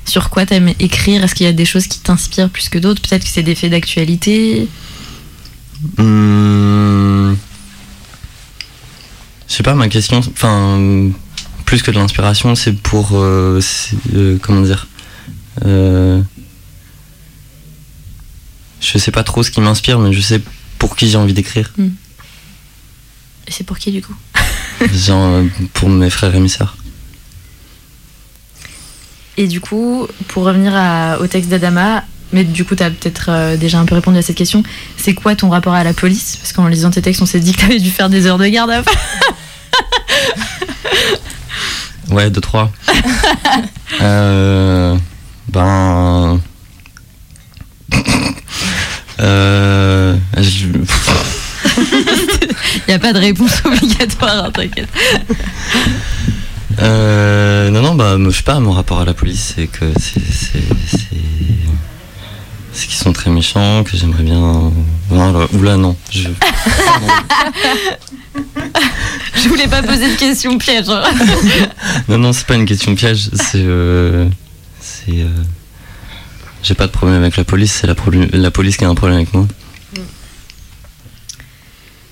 [0.09, 1.23] Sur quoi t'aimes écrire?
[1.23, 2.99] Est-ce qu'il y a des choses qui t'inspirent plus que d'autres?
[2.99, 4.67] Peut-être que c'est des faits d'actualité?
[5.97, 7.35] Hmm.
[9.47, 11.11] Je sais pas, ma question, enfin,
[11.65, 13.61] plus que de l'inspiration, c'est pour, euh,
[14.15, 14.87] euh, comment dire,
[15.65, 16.19] euh,
[18.81, 20.41] je sais pas trop ce qui m'inspire, mais je sais
[20.79, 21.71] pour qui j'ai envie d'écrire.
[21.77, 24.15] Et c'est pour qui du coup?
[24.91, 25.43] Genre,
[25.73, 26.75] pour mes frères et mes sœurs.
[29.41, 33.27] Et du coup, pour revenir à- au texte d'Adama, mais du coup, tu as peut-être
[33.29, 34.63] euh, déjà un peu répondu à cette question.
[34.97, 36.35] C'est quoi ton rapport à la police?
[36.35, 38.37] Parce qu'en lisant tes textes, on s'est dit que tu avais dû faire des heures
[38.37, 38.83] de garde à
[42.11, 42.69] Ouais, deux, trois.
[44.01, 44.97] euh,
[45.47, 46.39] ben.
[49.21, 50.67] euh, je-
[51.77, 54.89] Il n'y a pas de réponse obligatoire, hein, t'inquiète.
[56.81, 59.85] Euh, non, non, bah, moi, je sais pas, mon rapport à la police, c'est que
[59.99, 60.21] c'est.
[60.31, 60.59] c'est-
[62.87, 64.71] qu'ils sont très méchants, que j'aimerais bien.
[65.09, 65.97] Voilà, oula, non.
[66.11, 66.29] Je...
[69.35, 70.85] Je voulais pas poser de question piège.
[72.07, 73.57] Non, non, c'est pas une question piège, c'est.
[73.65, 74.27] euh,
[74.79, 75.11] C'est.
[75.11, 75.27] euh,
[76.63, 77.95] J'ai pas de problème avec la police, c'est la,
[78.33, 79.45] la police qui a un problème avec moi.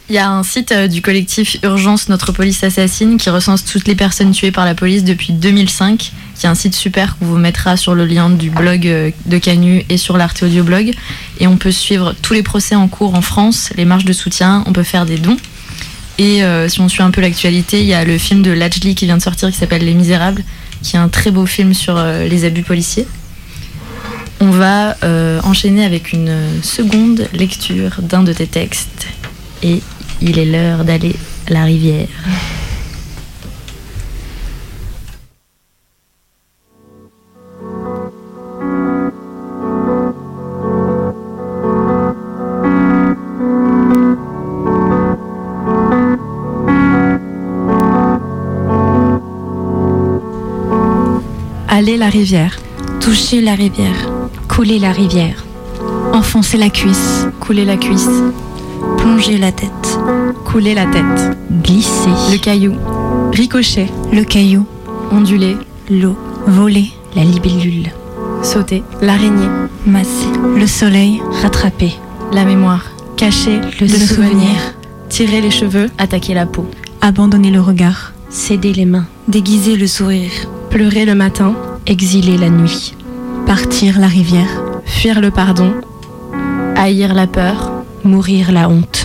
[0.10, 3.90] Il y a un site euh, du collectif Urgence Notre Police Assassine qui recense toutes
[3.90, 7.38] les personnes tuées par la police depuis 2005, qui est un site super qu'on vous
[7.38, 10.94] mettra sur le lien du blog euh, de Canu et sur l'Arte Audio Blog.
[11.42, 14.64] Et on peut suivre tous les procès en cours en France, les marches de soutien,
[14.66, 15.36] on peut faire des dons.
[16.20, 18.96] Et euh, si on suit un peu l'actualité, il y a le film de Lajli
[18.96, 20.46] qui vient de sortir qui s'appelle Les Misérables,
[20.84, 23.06] qui est un très beau film sur les abus policiers.
[24.40, 24.96] On va
[25.44, 29.08] enchaîner avec une seconde lecture d'un de tes textes.
[29.64, 29.82] Et
[30.22, 31.16] il est l'heure d'aller
[31.48, 32.08] à la rivière.
[51.70, 52.58] Aller la rivière.
[53.00, 54.10] Toucher la rivière.
[54.48, 55.46] Couler la rivière.
[56.12, 57.28] Enfoncer la cuisse.
[57.40, 58.10] Couler la cuisse.
[58.98, 60.00] Plonger la tête.
[60.46, 61.38] Couler la tête.
[61.64, 62.10] Glisser.
[62.32, 62.76] Le caillou.
[63.34, 63.88] Ricocher.
[64.12, 64.66] Le caillou.
[65.12, 65.58] Onduler.
[65.90, 66.16] L'eau.
[66.48, 66.92] Voler.
[67.16, 67.92] La libellule.
[68.44, 68.84] Sauter.
[69.02, 69.50] L'araignée.
[69.86, 70.28] Masser.
[70.56, 71.22] Le soleil.
[71.42, 71.94] Rattraper.
[72.32, 72.86] La mémoire.
[73.16, 73.60] Cacher.
[73.80, 74.08] Le, Le souvenir.
[74.08, 74.56] souvenir.
[75.10, 75.90] Tirer les cheveux.
[75.98, 76.66] Attaquer la peau.
[77.02, 78.14] Abandonner le regard.
[78.30, 79.06] Céder les mains.
[79.28, 80.32] Déguiser le sourire.
[80.70, 81.54] Pleurer le matin.
[81.86, 82.94] Exiler la nuit.
[83.46, 84.62] Partir la rivière.
[84.86, 85.72] Fuir le pardon.
[86.76, 87.72] Haïr la peur.
[88.04, 88.97] Mourir la honte.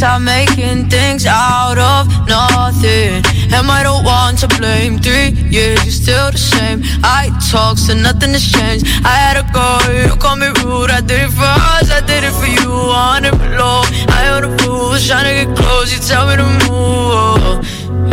[0.00, 3.20] Stop making things out of nothing.
[3.52, 4.98] Am I the one to blame?
[4.98, 6.80] Three years, you're still the same.
[7.04, 8.86] I talk, so nothing has changed.
[9.04, 10.90] I had a go, you call me rude.
[10.90, 12.72] I did it for us, I did it for you.
[12.72, 13.82] On it below,
[14.16, 15.06] I owe the rules.
[15.06, 17.60] Trying to get close, you tell me to move.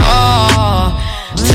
[0.04, 0.92] Oh,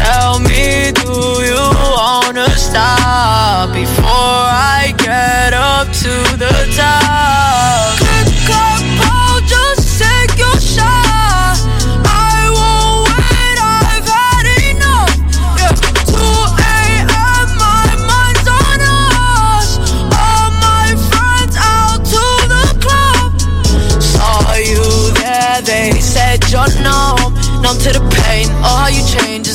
[0.01, 1.13] tell me, do
[1.45, 4.49] you wanna stop before
[4.81, 7.02] I get up to the top?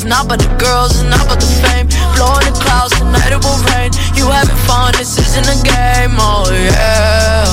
[0.08, 1.88] Not about the girls, it's not about the fame.
[2.15, 3.91] Blowing the clouds, tonight it will rain.
[4.15, 7.43] You having fun, this isn't a game, oh yeah.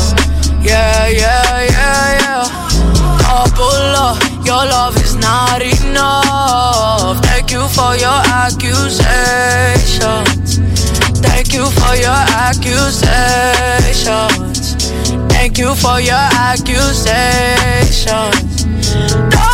[0.63, 2.47] Yeah, yeah, yeah, yeah.
[3.27, 7.21] Oh, Double up, your love is not enough.
[7.23, 10.59] Take you for your accusations.
[11.21, 14.77] Thank you for your accusations.
[15.33, 18.65] Thank you for your accusations.
[19.31, 19.54] Double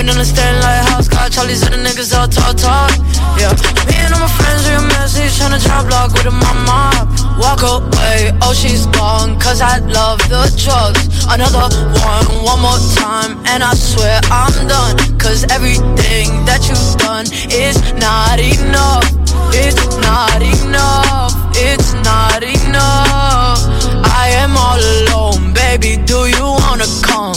[0.00, 1.28] Jumping in the stand like house car.
[1.28, 2.88] Charlie's and the niggas all talk talk.
[3.36, 3.52] Yeah,
[3.84, 7.04] me and all my friends real messy, tryna drop block with a mama.
[7.36, 11.04] Walk away, oh she's gone, cause I love the drugs.
[11.28, 11.68] Another
[12.00, 14.96] one, one more time, and I swear I'm done.
[15.18, 19.04] Cause everything that you've done is not enough.
[19.52, 21.36] It's not enough.
[21.60, 23.60] It's not enough.
[24.00, 26.00] I am all alone, baby.
[26.00, 27.36] Do you wanna come?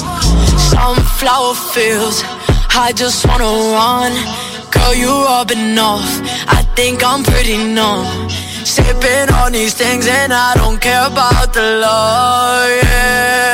[0.71, 2.23] Sunflower fields,
[2.75, 4.11] I just wanna run.
[4.71, 6.09] Girl, you rubbing off.
[6.47, 8.29] I think I'm pretty numb.
[8.65, 12.69] Sipping on these things, and I don't care about the love.
[12.83, 13.52] Yeah.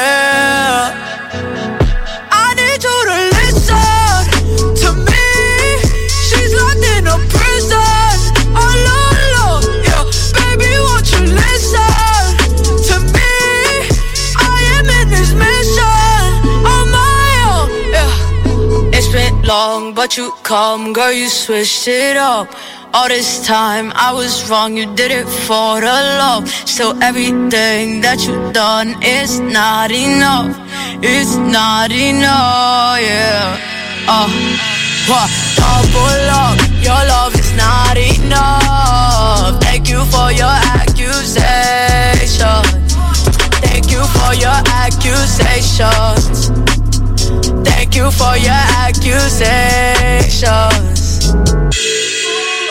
[19.50, 21.12] Long, but you come, girl.
[21.12, 22.48] You switched it up.
[22.94, 26.48] All this time I was wrong, you did it for the love.
[26.76, 30.54] So everything that you done is not enough.
[31.02, 33.58] It's not enough, yeah.
[34.08, 34.30] Uh,
[35.10, 35.30] what?
[35.58, 36.58] Double up,
[36.88, 39.60] your love is not enough.
[39.66, 42.62] Thank you for your accusation.
[43.66, 46.79] Thank you for your accusations.
[47.63, 49.34] Thank you for your accusations.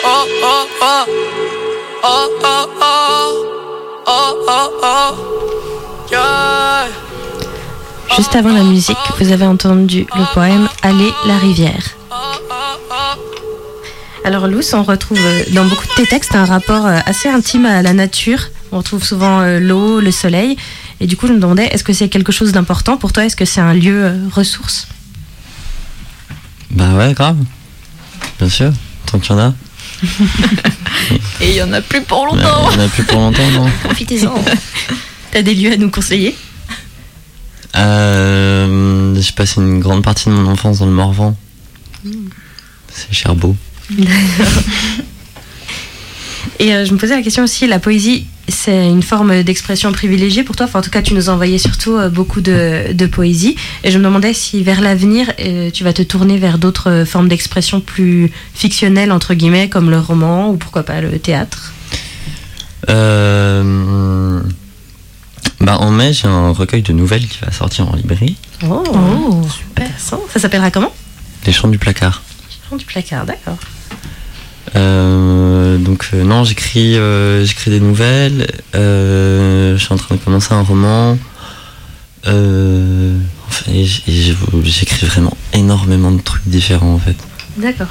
[0.03, 1.05] Oh, oh, oh.
[2.03, 3.45] Oh, oh, oh.
[4.07, 5.29] Oh, oh, oh.
[8.17, 11.83] Juste avant la musique, vous avez entendu le poème Aller la rivière.
[14.25, 17.65] Alors Luce, on retrouve euh, dans beaucoup de tes textes un rapport euh, assez intime
[17.65, 18.49] à la nature.
[18.71, 20.57] On retrouve souvent euh, l'eau, le soleil.
[21.01, 23.35] Et du coup, je me demandais, est-ce que c'est quelque chose d'important pour toi Est-ce
[23.35, 24.87] que c'est un lieu euh, ressource?
[26.71, 27.37] Bah ouais, grave.
[28.37, 28.71] Bien sûr,
[29.05, 29.53] tant qu'il y en a.
[31.41, 32.69] Et il y en a plus pour Mais longtemps.
[32.71, 34.43] Il y en a plus pour longtemps, non Profitez-en.
[35.31, 36.35] T'as des lieux à nous conseiller?
[37.75, 41.35] Euh, J'ai passé une grande partie de mon enfance dans le Morvan.
[42.91, 43.55] C'est Cherbourg.
[46.59, 50.43] Et euh, je me posais la question aussi, la poésie, c'est une forme d'expression privilégiée
[50.43, 50.65] pour toi?
[50.65, 53.55] Enfin, en tout cas, tu nous as envoyé surtout euh, beaucoup de, de poésie.
[53.83, 57.05] Et je me demandais si vers l'avenir, euh, tu vas te tourner vers d'autres euh,
[57.05, 61.73] formes d'expression plus fictionnelles, entre guillemets, comme le roman ou pourquoi pas le théâtre?
[62.89, 64.41] Euh,
[65.59, 68.35] bah, en mai, j'ai un recueil de nouvelles qui va sortir en librairie.
[68.67, 69.85] Oh, super.
[69.85, 70.21] Intéressant.
[70.33, 70.93] Ça s'appellera comment?
[71.45, 72.23] Les chants du placard.
[72.69, 73.57] Chant du placard, d'accord.
[74.75, 78.47] Euh, donc euh, non, j'écris, euh, j'écris des nouvelles.
[78.73, 81.17] je suis en train de commencer un roman.
[82.25, 87.15] Enfin, et j'écris vraiment énormément de trucs différents en fait.
[87.57, 87.87] D'accord.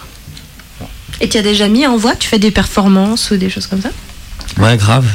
[1.20, 3.82] Et tu as déjà mis en voix Tu fais des performances ou des choses comme
[3.82, 3.90] ça?
[4.58, 5.06] Ouais, grave.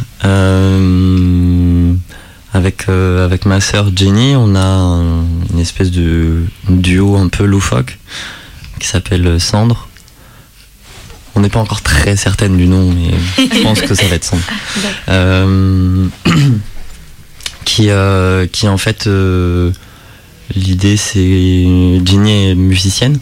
[2.54, 7.98] Avec avec ma sœur Jenny, on a un- une espèce de duo un peu loufoque
[8.80, 9.88] qui s'appelle Cendre.
[11.36, 14.24] On n'est pas encore très certaine du nom, mais je pense que ça va être
[14.24, 14.44] Cendre.
[15.10, 16.08] Euh,
[17.66, 19.72] qui euh, qui en fait euh,
[20.56, 21.20] l'idée c'est
[22.06, 23.20] Jenny est musicienne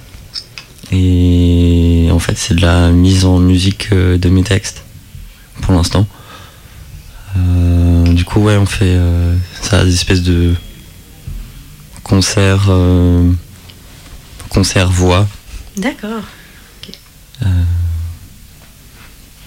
[0.92, 4.84] et en fait c'est de la mise en musique de mes textes
[5.62, 6.08] pour l'instant.
[8.06, 9.00] Du coup, ouais, on fait
[9.62, 10.54] ça, des espèces de
[12.04, 12.70] concerts,
[14.50, 15.28] concerts voix,
[15.78, 16.24] D'accord.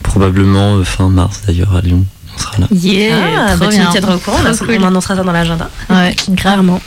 [0.05, 2.05] Probablement euh, fin mars d'ailleurs à Lyon.
[2.37, 2.67] On sera là.
[2.71, 3.87] Yeah, ah, trop bah, tu bien.
[3.87, 4.77] me tiendras au courant, on, a- cool.
[4.81, 5.69] on annoncera ça dans l'agenda.
[5.91, 6.81] Ouais, Gravement.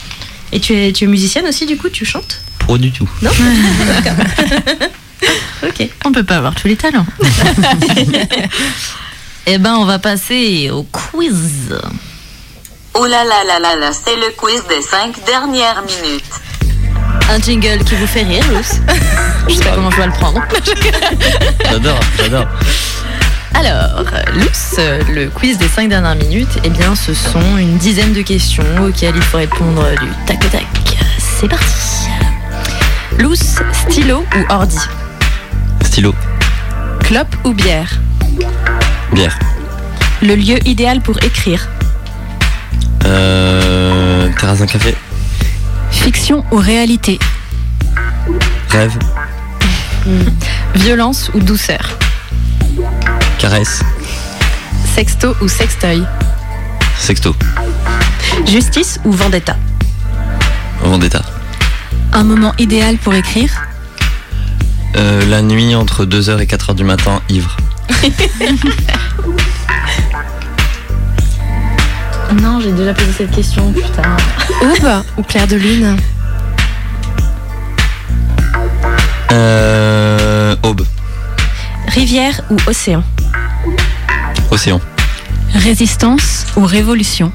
[0.53, 2.39] Et tu es, tu es musicienne aussi, du coup Tu chantes?
[2.65, 3.07] Pas du tout.
[3.21, 3.31] Non
[3.87, 4.25] D'accord.
[5.67, 5.89] ok.
[6.05, 7.05] On peut pas avoir tous les talents.
[9.45, 11.73] Eh ben, on va passer au quiz.
[12.93, 16.23] Oh là là là là là, c'est le quiz des cinq dernières minutes.
[17.29, 18.75] Un jingle qui vous fait rire, Luce.
[19.47, 20.41] Je sais pas comment je dois le prendre.
[21.69, 22.47] J'adore, j'adore.
[23.59, 24.05] Alors,
[24.35, 24.75] Luce,
[25.09, 29.15] le quiz des 5 dernières minutes, eh bien, ce sont une dizaine de questions auxquelles
[29.15, 30.63] il faut répondre du tac au tac.
[31.17, 32.07] C'est parti.
[33.17, 34.77] Lousse, stylo ou ordi?
[35.83, 36.13] Stylo.
[36.99, 37.99] Clope ou bière?
[39.11, 39.39] Bière.
[40.21, 41.67] Le lieu idéal pour écrire?
[43.05, 44.93] Euh, terrasse d'un café.
[45.89, 47.17] Fiction ou réalité?
[48.69, 48.99] Rêve.
[50.75, 51.97] Violence ou douceur?
[53.49, 53.81] Caresse.
[54.93, 56.03] Sexto ou sextoy
[56.99, 57.33] Sexto.
[58.45, 59.55] Justice ou vendetta.
[60.83, 61.23] Vendetta.
[62.11, 63.51] Un moment idéal pour écrire
[64.97, 67.55] Euh, la nuit entre 2h et 4h du matin, ivre.
[72.41, 74.17] Non, j'ai déjà posé cette question, putain.
[74.61, 75.95] Aube ou clair de lune
[79.31, 80.81] Euh, aube.
[81.87, 83.03] Rivière ou océan.
[84.57, 84.81] Océan.
[85.53, 87.31] Résistance ou révolution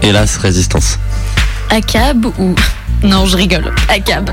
[0.00, 0.98] Hélas, résistance.
[1.68, 2.54] ACAB ou.
[3.02, 3.74] Non, je rigole.
[3.90, 4.30] ACAB.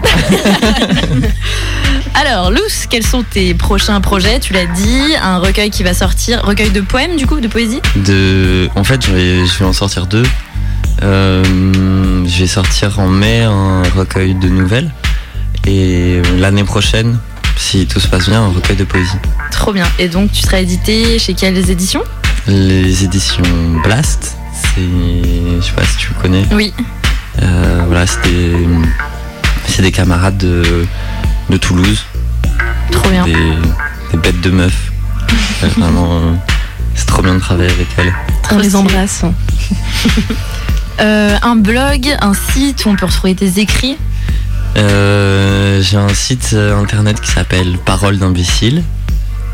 [2.15, 4.39] Alors, Luce, quels sont tes prochains projets?
[4.39, 6.41] Tu l'as dit, un recueil qui va sortir.
[6.45, 7.81] Recueil de poèmes, du coup, de poésie?
[7.97, 8.69] De...
[8.75, 10.23] En fait, je vais, je vais en sortir deux.
[11.01, 11.43] Euh,
[12.25, 14.91] je vais sortir en mai un recueil de nouvelles.
[15.67, 17.17] Et l'année prochaine,
[17.63, 19.17] si tout se passe bien, un recueil de poésie.
[19.51, 19.85] Trop bien.
[19.97, 22.03] Et donc, tu seras édité chez quelles éditions?
[22.47, 23.43] Les éditions
[23.83, 24.81] Blast, c'est.
[24.81, 26.45] Je sais pas si tu connais.
[26.51, 26.73] Oui.
[27.41, 28.67] Euh, voilà, c'est des,
[29.65, 30.85] c'est des camarades de,
[31.49, 32.03] de Toulouse.
[32.91, 33.23] Trop bien.
[33.25, 34.91] Des, des bêtes de meufs.
[35.63, 36.33] Euh, Vraiment, euh,
[36.93, 38.13] c'est trop bien de travailler avec elles.
[38.51, 39.23] On les embrasse.
[40.99, 43.97] Euh, un blog, un site où on peut retrouver tes écrits?
[44.77, 48.83] Euh, J'ai un site internet qui s'appelle Parole d'imbécile,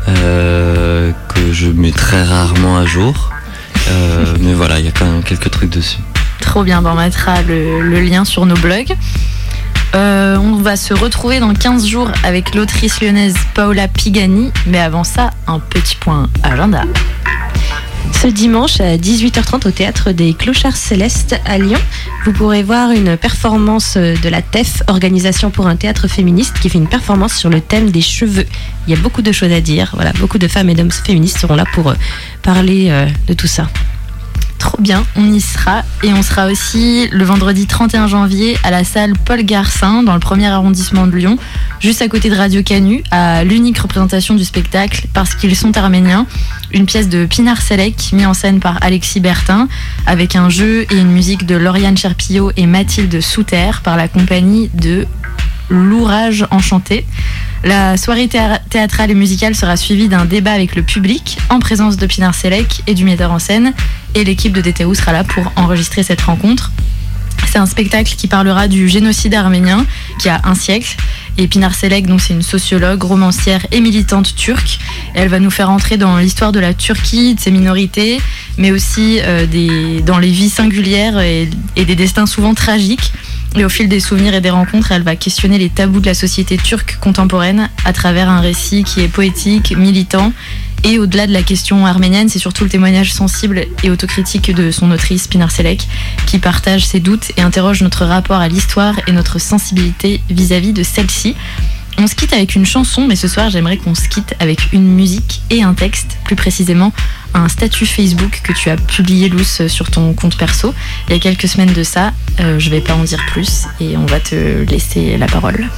[0.08, 3.30] euh, que je mets très rarement à jour.
[3.88, 5.98] Euh, mais voilà, il y a quand même quelques trucs dessus.
[6.40, 8.96] Trop bien, ben, on mettra le, le lien sur nos blogs.
[9.92, 14.52] On va se retrouver dans 15 jours avec l'autrice lyonnaise Paola Pigani.
[14.66, 16.84] Mais avant ça, un petit point agenda.
[18.12, 21.78] Ce dimanche à 18h30 au théâtre des Clochards Célestes à Lyon,
[22.24, 26.78] vous pourrez voir une performance de la TEF, Organisation pour un théâtre féministe, qui fait
[26.78, 28.46] une performance sur le thème des cheveux.
[28.86, 29.92] Il y a beaucoup de choses à dire.
[29.94, 31.94] Voilà, beaucoup de femmes et d'hommes féministes seront là pour euh,
[32.42, 33.68] parler euh, de tout ça.
[34.60, 35.82] Trop bien, on y sera.
[36.02, 40.20] Et on sera aussi le vendredi 31 janvier à la salle Paul Garcin, dans le
[40.20, 41.38] premier arrondissement de Lyon,
[41.80, 46.26] juste à côté de Radio Canu, à l'unique représentation du spectacle, parce qu'ils sont arméniens.
[46.72, 49.66] Une pièce de Pinar Selek, mise en scène par Alexis Bertin,
[50.04, 54.70] avec un jeu et une musique de Lauriane Cherpillot et Mathilde Souter, par la compagnie
[54.74, 55.06] de
[55.70, 57.06] L'Ourage Enchanté.
[57.62, 62.06] La soirée théâtrale et musicale sera suivie d'un débat avec le public en présence de
[62.06, 63.74] Pinar Selek et du metteur en scène.
[64.14, 66.72] Et l'équipe de DTU sera là pour enregistrer cette rencontre.
[67.46, 69.86] C'est un spectacle qui parlera du génocide arménien
[70.18, 70.96] qui a un siècle.
[71.38, 74.78] Et Pinar Selek, c'est une sociologue, romancière et militante turque.
[75.14, 78.20] Elle va nous faire entrer dans l'histoire de la Turquie, de ses minorités,
[78.58, 83.12] mais aussi euh, dans les vies singulières et des destins souvent tragiques.
[83.56, 86.14] Et au fil des souvenirs et des rencontres, elle va questionner les tabous de la
[86.14, 90.32] société turque contemporaine à travers un récit qui est poétique, militant.
[90.82, 94.90] Et au-delà de la question arménienne, c'est surtout le témoignage sensible et autocritique de son
[94.90, 95.86] autrice Pinar Selek
[96.26, 100.82] qui partage ses doutes et interroge notre rapport à l'histoire et notre sensibilité vis-à-vis de
[100.82, 101.36] celle-ci.
[101.98, 104.88] On se quitte avec une chanson, mais ce soir j'aimerais qu'on se quitte avec une
[104.88, 106.94] musique et un texte, plus précisément
[107.34, 110.74] un statut Facebook que tu as publié, Luce, sur ton compte perso
[111.08, 112.12] il y a quelques semaines de ça.
[112.40, 115.68] Euh, je vais pas en dire plus et on va te laisser la parole.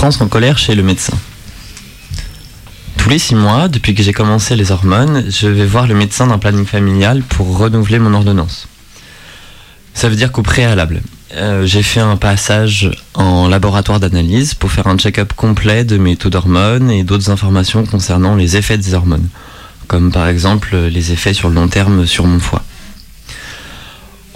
[0.00, 1.12] En colère chez le médecin.
[2.96, 6.28] Tous les six mois, depuis que j'ai commencé les hormones, je vais voir le médecin
[6.28, 8.68] d'un planning familial pour renouveler mon ordonnance.
[9.94, 11.02] Ça veut dire qu'au préalable,
[11.34, 16.16] euh, j'ai fait un passage en laboratoire d'analyse pour faire un check-up complet de mes
[16.16, 19.28] taux d'hormones et d'autres informations concernant les effets des hormones,
[19.88, 22.62] comme par exemple les effets sur le long terme sur mon foie.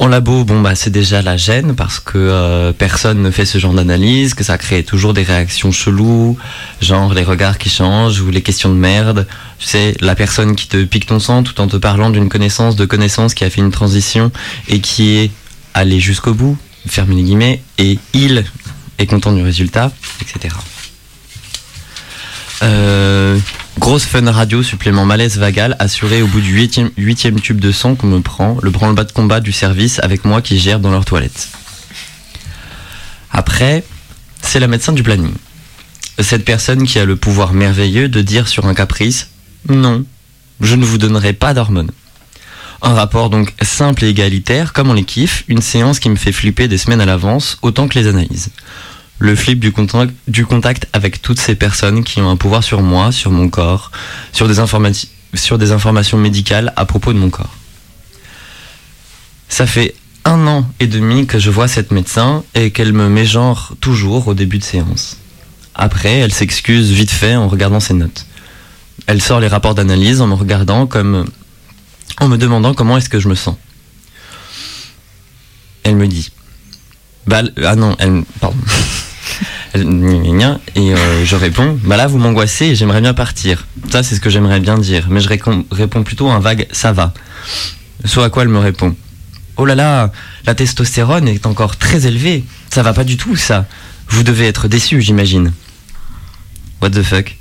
[0.03, 3.59] En labo, bon bah c'est déjà la gêne parce que euh, personne ne fait ce
[3.59, 6.37] genre d'analyse, que ça crée toujours des réactions cheloues,
[6.81, 9.29] genre les regards qui changent ou les questions de merde.
[9.61, 12.75] Tu sais, la personne qui te pique ton sang tout en te parlant d'une connaissance
[12.75, 14.33] de connaissance qui a fait une transition
[14.67, 15.31] et qui est
[15.73, 18.45] allée jusqu'au bout, fermez les guillemets, et il
[18.99, 20.53] est content du résultat, etc.
[22.63, 23.39] Euh,
[23.79, 28.07] grosse fun radio, supplément malaise vagal, assuré au bout du huitième, tube de sang qu'on
[28.07, 31.49] me prend, le branle-bas de combat du service avec moi qui gère dans leur toilette.
[33.33, 33.85] Après,
[34.43, 35.33] c'est la médecin du planning.
[36.19, 39.29] Cette personne qui a le pouvoir merveilleux de dire sur un caprice
[39.69, 40.05] Non,
[40.61, 41.91] je ne vous donnerai pas d'hormones.
[42.83, 46.33] Un rapport donc simple et égalitaire, comme on les kiffe, une séance qui me fait
[46.33, 48.51] flipper des semaines à l'avance, autant que les analyses.
[49.23, 53.31] Le flip du contact, avec toutes ces personnes qui ont un pouvoir sur moi, sur
[53.31, 53.93] mon corps,
[54.33, 57.55] sur des, informations médicales à propos de mon corps.
[59.49, 59.95] Ça fait
[60.25, 64.35] un an et demi que je vois cette médecin et qu'elle me mégenre toujours au
[64.35, 65.19] début de séance.
[65.77, 68.27] Après, elle s'excuse vite fait en regardant ses notes.
[69.07, 71.27] Elle sort les rapports d'analyse en me regardant comme
[72.19, 73.55] en me demandant comment est-ce que je me sens.
[75.85, 76.33] Elle me dit
[77.29, 78.59] bah, ah non, elle pardon.
[79.75, 83.67] Et euh, je réponds bah là vous m'angoissez et j'aimerais bien partir.
[83.91, 87.13] Ça c'est ce que j'aimerais bien dire, mais je réponds plutôt un vague ça va.
[88.05, 88.95] Soit à quoi elle me répond
[89.57, 90.11] Oh là là,
[90.47, 92.45] la testostérone est encore très élevée.
[92.71, 93.67] Ça va pas du tout, ça.
[94.09, 95.53] Vous devez être déçu, j'imagine.
[96.81, 97.37] What the fuck?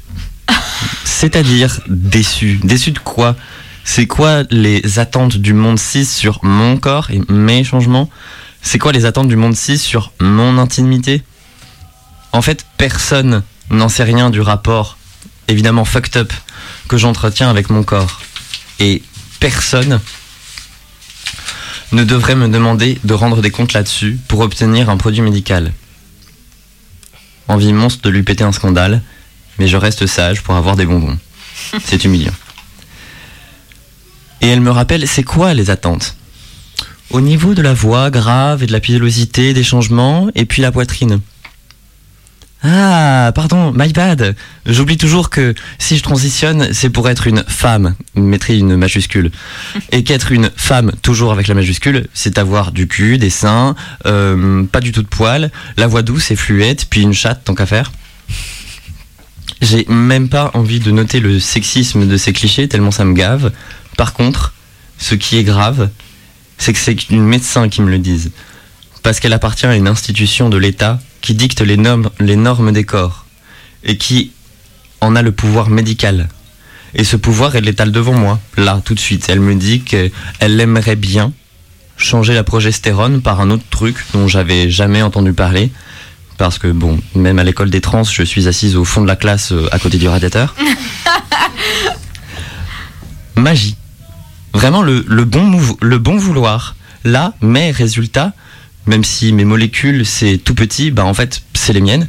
[1.06, 2.60] C'est-à-dire déçu.
[2.64, 3.36] Déçu de quoi?
[3.86, 8.10] C'est quoi les attentes du monde 6 sur mon corps et mes changements?
[8.62, 11.24] C'est quoi les attentes du monde 6 sur mon intimité?
[12.34, 14.98] En fait, personne n'en sait rien du rapport,
[15.48, 16.32] évidemment fucked up,
[16.88, 18.22] que j'entretiens avec mon corps.
[18.80, 19.04] Et
[19.40, 20.00] personne
[21.92, 25.74] ne devrait me demander de rendre des comptes là-dessus pour obtenir un produit médical.
[27.48, 29.02] Envie monstre de lui péter un scandale,
[29.60, 31.18] mais je reste sage pour avoir des bonbons.
[31.84, 32.34] C'est humiliant.
[34.42, 36.16] Et elle me rappelle, c'est quoi les attentes?
[37.12, 40.72] Au niveau de la voix grave et de la pilosité, des changements, et puis la
[40.72, 41.20] poitrine.
[42.64, 44.36] Ah, pardon, my bad.
[44.68, 49.32] J'oublie toujours que si je transitionne, c'est pour être une femme, mettrai une majuscule.
[49.92, 54.64] Et qu'être une femme, toujours avec la majuscule, c'est avoir du cul, des seins, euh,
[54.66, 57.66] pas du tout de poils, la voix douce et fluette, puis une chatte, tant qu'à
[57.66, 57.92] faire.
[59.62, 63.52] J'ai même pas envie de noter le sexisme de ces clichés, tellement ça me gave.
[63.98, 64.54] Par contre,
[65.00, 65.90] ce qui est grave,
[66.60, 68.32] c'est que c'est une médecin qui me le dise.
[69.02, 72.84] Parce qu'elle appartient à une institution de l'État qui dicte les normes, les normes des
[72.84, 73.26] corps
[73.84, 74.32] et qui
[75.00, 76.30] en a le pouvoir médical.
[76.94, 79.28] Et ce pouvoir, elle l'étale devant moi, là, tout de suite.
[79.30, 81.32] Elle me dit qu'elle aimerait bien
[81.98, 85.72] changer la progestérone par un autre truc dont j'avais jamais entendu parler.
[86.38, 89.16] Parce que, bon, même à l'école des trans, je suis assise au fond de la
[89.16, 90.56] classe euh, à côté du radiateur.
[93.36, 93.78] Magie.
[94.54, 96.76] Vraiment le, le bon, le bon vouloir.
[97.04, 98.34] Là, mes résultats,
[98.88, 102.08] même si mes molécules c'est tout petit, bah en fait c'est les miennes,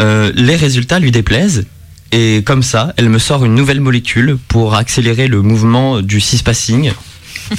[0.00, 1.66] euh, les résultats lui déplaisent.
[2.12, 6.92] Et comme ça, elle me sort une nouvelle molécule pour accélérer le mouvement du cispassing.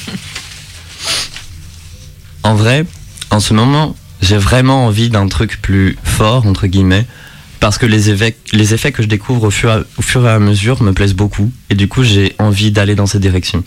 [2.44, 2.86] en vrai,
[3.30, 7.06] en ce moment, j'ai vraiment envie d'un truc plus fort, entre guillemets,
[7.62, 11.52] parce que les, effets que je découvre au fur et à mesure me plaisent beaucoup,
[11.70, 13.64] et du coup j'ai envie d'aller dans cette direction.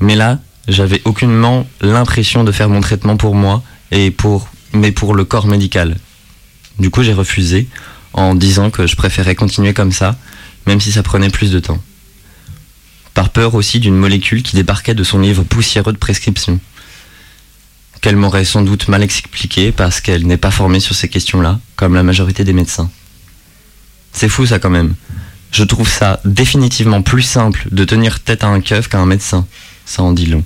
[0.00, 0.38] Mais là,
[0.68, 5.46] j'avais aucunement l'impression de faire mon traitement pour moi, et pour, mais pour le corps
[5.46, 5.96] médical.
[6.78, 7.68] Du coup j'ai refusé,
[8.12, 10.16] en disant que je préférais continuer comme ça,
[10.66, 11.82] même si ça prenait plus de temps.
[13.12, 16.58] Par peur aussi d'une molécule qui débarquait de son livre poussiéreux de prescription
[18.04, 21.94] qu'elle m'aurait sans doute mal expliqué parce qu'elle n'est pas formée sur ces questions-là, comme
[21.94, 22.90] la majorité des médecins.
[24.12, 24.94] C'est fou ça quand même.
[25.52, 29.46] Je trouve ça définitivement plus simple de tenir tête à un keuf qu'à un médecin.
[29.86, 30.44] Ça en dit long.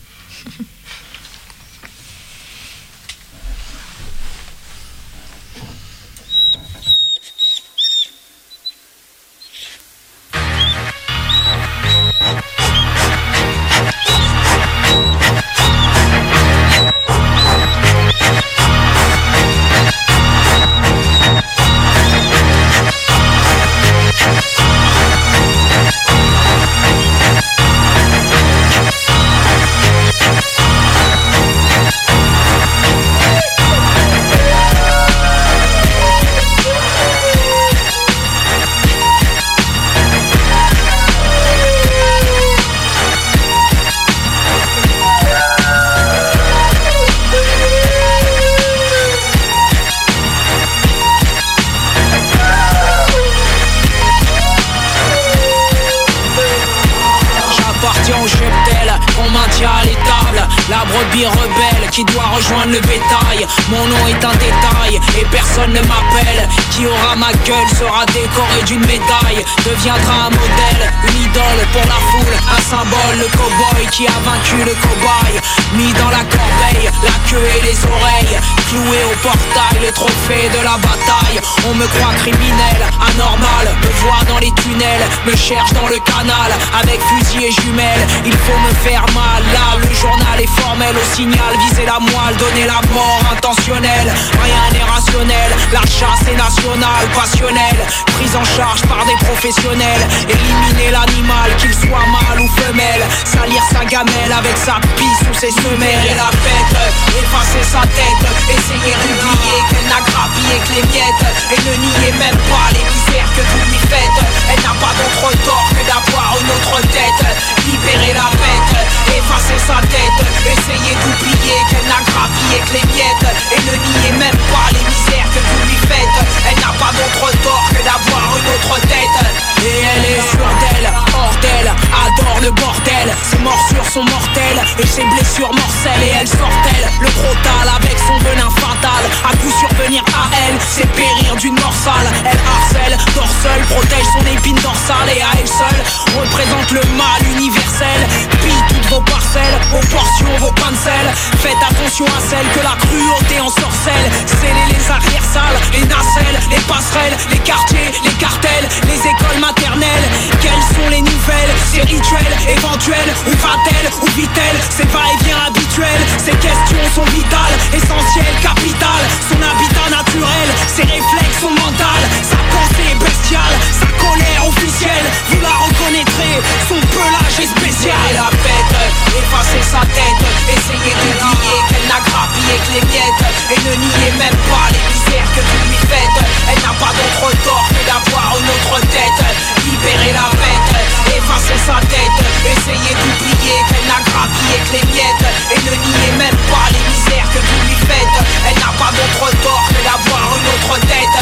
[139.96, 145.08] À elle, c'est périr d'une mort sale Elle harcèle, dort seule, protège son épine dorsale
[145.16, 145.80] Et à elle seule,
[146.20, 148.00] représente le mal universel.
[148.44, 151.06] Pille toutes vos parcelles, vos portions, vos sel
[151.40, 156.40] Faites attention à celle que la cruauté en sorcelle Scellez les arrières sales, les nacelles,
[156.50, 160.06] les passerelles Les quartiers, les cartels, les écoles maternelles.
[160.42, 166.36] Quelles sont les nouvelles, ces rituels éventuels Où va-t-elle, où vit-elle, ces va-et-vient habituels Ces
[166.36, 169.08] questions sont vitales, essentielles, capitales.
[169.30, 172.08] Son habitat naturel, ses réflexes sont mentales.
[172.22, 175.06] Sa pensée est bestiale, colère officielle.
[175.30, 176.34] Vous la reconnaîtrez,
[176.68, 177.98] son pelage est spécial.
[178.10, 178.74] Et la fête,
[179.18, 180.22] effacer sa tête.
[180.48, 183.24] Essayez d'oublier qu'elle n'a grappillé que les miettes.
[183.50, 186.18] Et ne niez même pas les misères que vous lui faites.
[186.50, 189.20] Elle n'a pas d'autre tort que d'avoir une autre tête.
[189.64, 190.70] Libérez la bête,
[191.16, 192.18] effacez sa tête.
[192.44, 195.26] Essayez d'oublier qu'elle n'a grappillé que les miettes.
[195.52, 198.16] Et ne niez même pas les misères que vous lui faites.
[198.48, 201.16] Elle n'a pas d'autre tort que d'avoir une autre tête.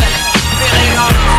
[0.57, 1.36] Libérez-la, libérez-la,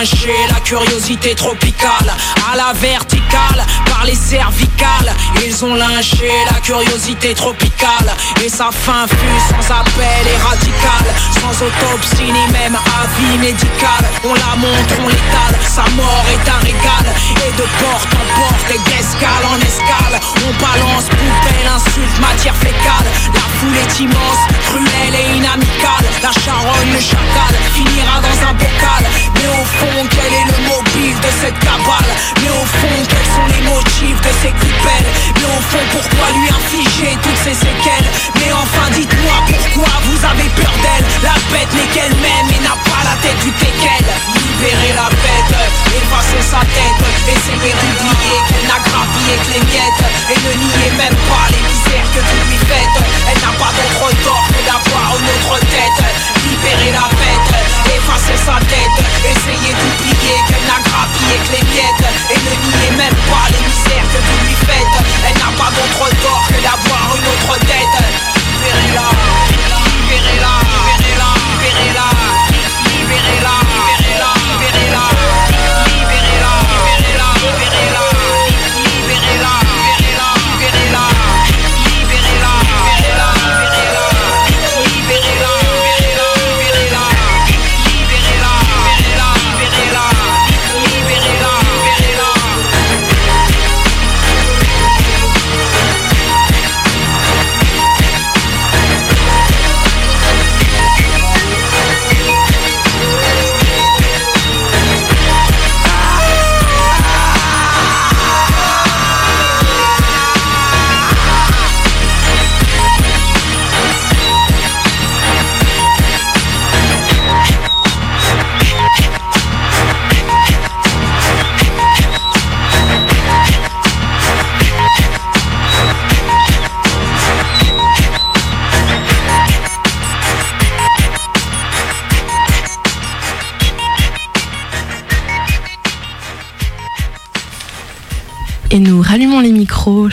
[0.00, 2.14] La curiosité tropicale
[2.52, 3.66] À la verticale,
[3.98, 5.12] par les cervicales
[5.44, 8.10] Ils ont lynché la curiosité tropicale.
[8.44, 14.02] Et sa fin fut sans appel et radicale Sans autopsie ni même avis médical.
[14.24, 17.06] On la montre, on l'étale, sa mort est un régal.
[17.46, 20.14] Et de porte en porte et d'escale en escale.
[20.46, 23.08] On balance poubelle, insulte, matière fécale.
[23.34, 26.06] La foule est immense, cruelle et inamicale.
[26.22, 29.02] La charogne, le chacal, finira dans un bocal.
[29.34, 32.10] Mais au fond, quel est le mobile de cette cabale?
[32.42, 37.16] Mais au fond, quels sont les de ces clipelles Mais au fond, pourquoi lui infliger
[37.22, 41.04] toutes ces séquelles Mais enfin, dites-moi pourquoi vous avez peur d'elle.
[41.22, 45.54] La bête n'est qu'elle-même et n'a pas la tête du teckel Libérez la bête,
[45.86, 46.98] effacez sa tête.
[47.30, 50.02] Essayez d'oublier qu'elle n'a grappillé que les miettes.
[50.34, 52.98] Et ne niez même pas les misères que vous lui faites.
[53.30, 56.02] Elle n'a pas d'autre tort que d'avoir une autre tête.
[56.42, 57.54] Libérez la bête,
[57.86, 58.98] effacez sa tête.
[59.22, 62.06] Essayez d'oublier qu'elle n'a grappillé que les miettes.
[62.34, 64.94] Et ne niez même pas les misères que vous lui faites.
[65.22, 67.94] Elle n'a pas d'autre tort que d'avoir une autre tête.
[68.42, 69.06] Libérez-la,
[69.54, 69.78] libérez-la
[70.08, 70.67] Libérez-la,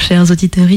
[0.07, 0.67] chers auditeurs,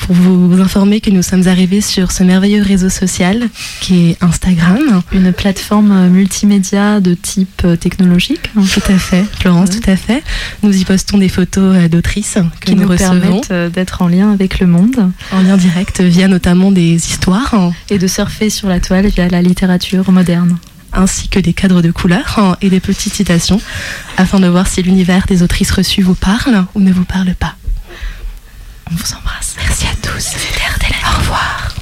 [0.00, 3.48] pour vous informer que nous sommes arrivés sur ce merveilleux réseau social
[3.80, 5.02] qui est Instagram.
[5.12, 8.50] Une plateforme euh, multimédia de type euh, technologique.
[8.56, 8.62] hein.
[8.72, 10.22] Tout à fait, Florence, tout à fait.
[10.64, 14.66] Nous y postons des photos euh, d'autrices qui nous, permettent d'être en lien avec le
[14.66, 19.06] monde en lien direct via notamment des histoires hein, et de surfer sur la toile
[19.06, 20.56] via la littérature moderne.
[20.92, 23.60] ainsi que des cadres de couleurs hein, et des petites citations
[24.16, 27.54] afin de voir si l'univers des autrices reçues vous parle ou ne vous parle pas.
[28.90, 29.54] On vous embrasse.
[29.56, 30.20] Merci à tous.
[30.20, 30.94] C'était.
[31.06, 31.74] Au revoir.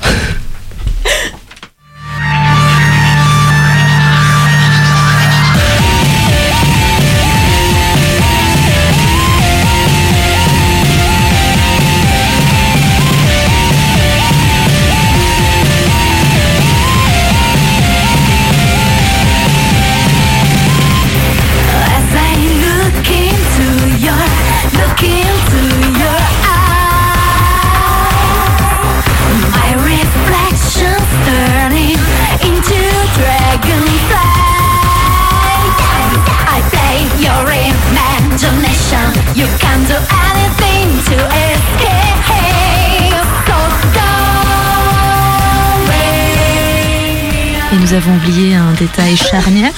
[47.88, 49.72] Nous avons oublié un détail charnière.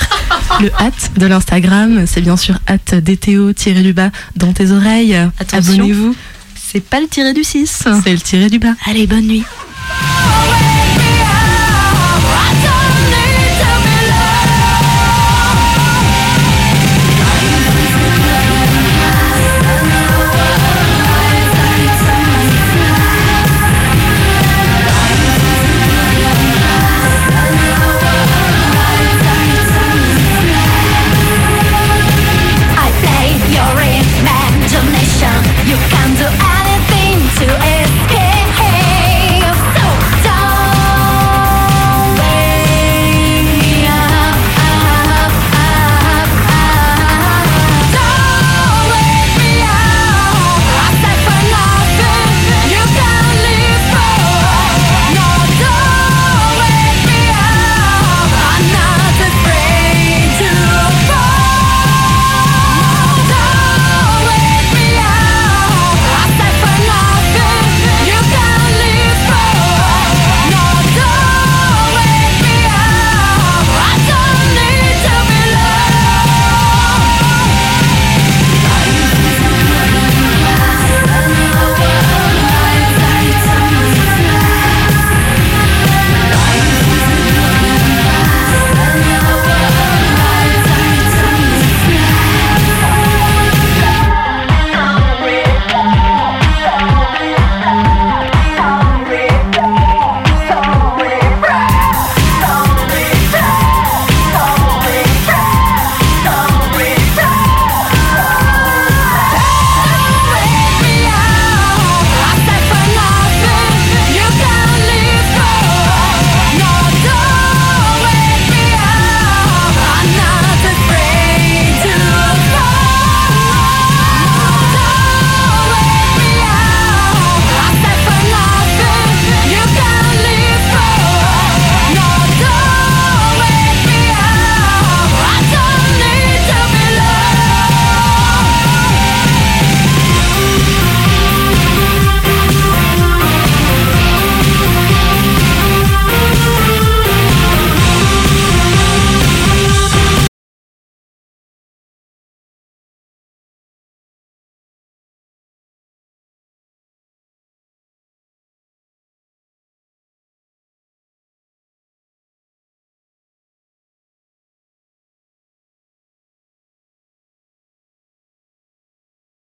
[0.60, 5.16] Le hâte de l'Instagram, c'est bien sûr hâte DTO tiré du bas dans tes oreilles.
[5.52, 6.16] Abonnez-vous.
[6.56, 7.84] C'est pas le tiré du 6.
[8.02, 8.74] C'est le tiré du bas.
[8.86, 9.44] Allez, bonne nuit.